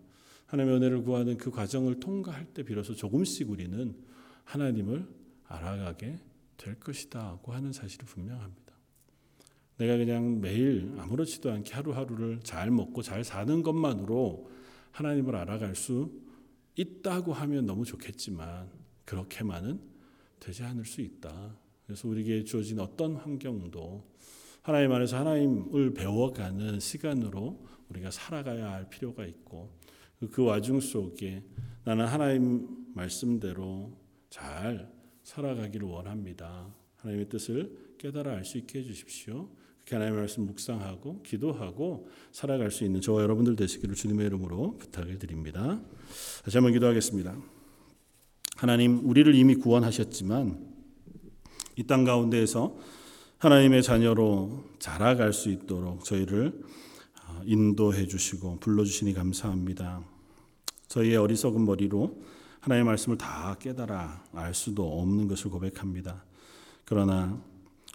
하나님의 0.47 0.77
은혜를 0.77 1.03
구하는 1.03 1.37
그 1.37 1.51
과정을 1.51 1.99
통과할 1.99 2.45
때 2.53 2.63
비로소 2.63 2.95
조금씩 2.95 3.49
우리는 3.49 3.95
하나님을 4.43 5.07
알아가게 5.47 6.19
될 6.57 6.79
것이다고 6.79 7.53
하는 7.53 7.71
사실이 7.71 8.05
분명합니다. 8.05 8.73
내가 9.77 9.97
그냥 9.97 10.41
매일 10.41 10.93
아무렇지도 10.97 11.51
않게 11.51 11.73
하루하루를 11.73 12.41
잘 12.43 12.69
먹고 12.71 13.01
잘 13.01 13.23
사는 13.23 13.63
것만으로 13.63 14.49
하나님을 14.91 15.35
알아갈 15.35 15.75
수 15.75 16.11
있다고 16.75 17.33
하면 17.33 17.65
너무 17.65 17.85
좋겠지만 17.85 18.69
그렇게만은 19.05 19.90
되지 20.41 20.63
않을 20.63 20.83
수 20.83 20.99
있다. 20.99 21.55
그래서 21.85 22.07
우리에게 22.09 22.43
주어진 22.43 22.79
어떤 22.79 23.15
환경도 23.15 24.03
하나님 24.61 24.91
안에서 24.91 25.17
하나님을 25.17 25.93
배워가는 25.93 26.79
시간으로 26.79 27.65
우리가 27.89 28.11
살아가야 28.11 28.71
할 28.71 28.89
필요가 28.89 29.25
있고 29.25 29.69
그 30.31 30.43
와중 30.43 30.79
속에 30.79 31.43
나는 31.83 32.05
하나님 32.05 32.67
말씀대로 32.93 33.97
잘 34.29 34.91
살아가기를 35.23 35.87
원합니다. 35.87 36.73
하나님의 36.97 37.29
뜻을 37.29 37.95
깨달아 37.97 38.33
알 38.33 38.45
수 38.45 38.57
있게 38.57 38.79
해주십시오. 38.79 39.49
그렇게 39.77 39.95
하나님의 39.95 40.19
말씀 40.21 40.45
묵상하고 40.45 41.23
기도하고 41.23 42.07
살아갈 42.31 42.71
수 42.71 42.83
있는 42.83 43.01
저와 43.01 43.23
여러분들 43.23 43.55
되시기를 43.55 43.95
주님의 43.95 44.27
이름으로 44.27 44.77
부탁을 44.77 45.17
드립니다. 45.17 45.81
다시 46.43 46.57
한번 46.57 46.73
기도하겠습니다. 46.73 47.60
하나님, 48.61 49.09
우리를 49.09 49.33
이미 49.33 49.55
구원하셨지만 49.55 50.55
이 51.77 51.83
땅 51.87 52.03
가운데에서 52.03 52.77
하나님의 53.39 53.81
자녀로 53.81 54.65
자라갈 54.77 55.33
수 55.33 55.49
있도록 55.49 56.03
저희를 56.03 56.61
아, 57.25 57.41
인도해 57.43 58.05
주시고 58.05 58.59
불러 58.59 58.83
주시니 58.83 59.15
감사합니다. 59.15 60.03
저희의 60.89 61.17
어리석은 61.17 61.65
머리로 61.65 62.21
하나님의 62.59 62.85
말씀을 62.85 63.17
다 63.17 63.57
깨달아 63.59 64.25
알 64.33 64.53
수도 64.53 65.01
없는 65.01 65.27
것을 65.27 65.49
고백합니다. 65.49 66.23
그러나 66.85 67.41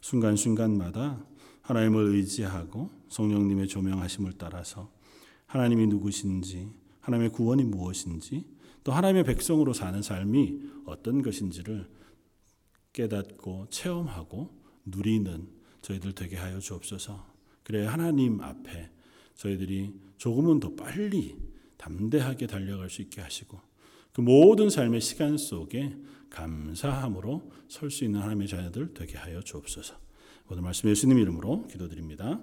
순간순간마다 0.03 1.25
하나님을 1.63 2.07
의지하고 2.17 2.91
성령님의 3.09 3.69
조명하심을 3.69 4.33
따라서 4.37 4.91
하나님이 5.47 5.87
누구신지, 5.87 6.73
하나님의 7.03 7.31
구원이 7.31 7.63
무엇인지, 7.63 8.56
또 8.87 8.93
하나님의 8.93 9.25
백성으로 9.25 9.73
사는 9.73 10.01
삶이 10.01 10.61
어떤 10.85 11.21
것인지를 11.21 11.89
깨닫고 12.93 13.67
체험하고 13.69 14.63
누리는 14.85 15.49
저희들 15.83 16.13
되게 16.13 16.37
하여 16.37 16.61
주옵소서. 16.61 17.27
그래 17.65 17.85
하나님 17.85 18.41
앞에 18.41 18.89
저희들이 19.35 19.93
조금은 20.19 20.61
더 20.61 20.77
빨리 20.77 21.37
담대하게 21.79 22.47
달려갈 22.47 22.89
수 22.89 23.03
있게 23.03 23.21
하시고 23.21 23.61
그 24.13 24.21
모든 24.21 24.71
삶의 24.71 25.01
시간 25.01 25.37
속에 25.37 25.97
감사함으로 26.31 27.51
설 27.67 27.91
수 27.91 28.05
있는 28.05 28.21
하나님의 28.21 28.47
자녀들 28.47 28.95
되게 28.95 29.19
하여 29.19 29.41
주옵소서. 29.41 29.97
오늘 30.49 30.63
말씀 30.63 30.89
예수님 30.89 31.19
이름으로 31.19 31.67
기도드립니다. 31.67 32.41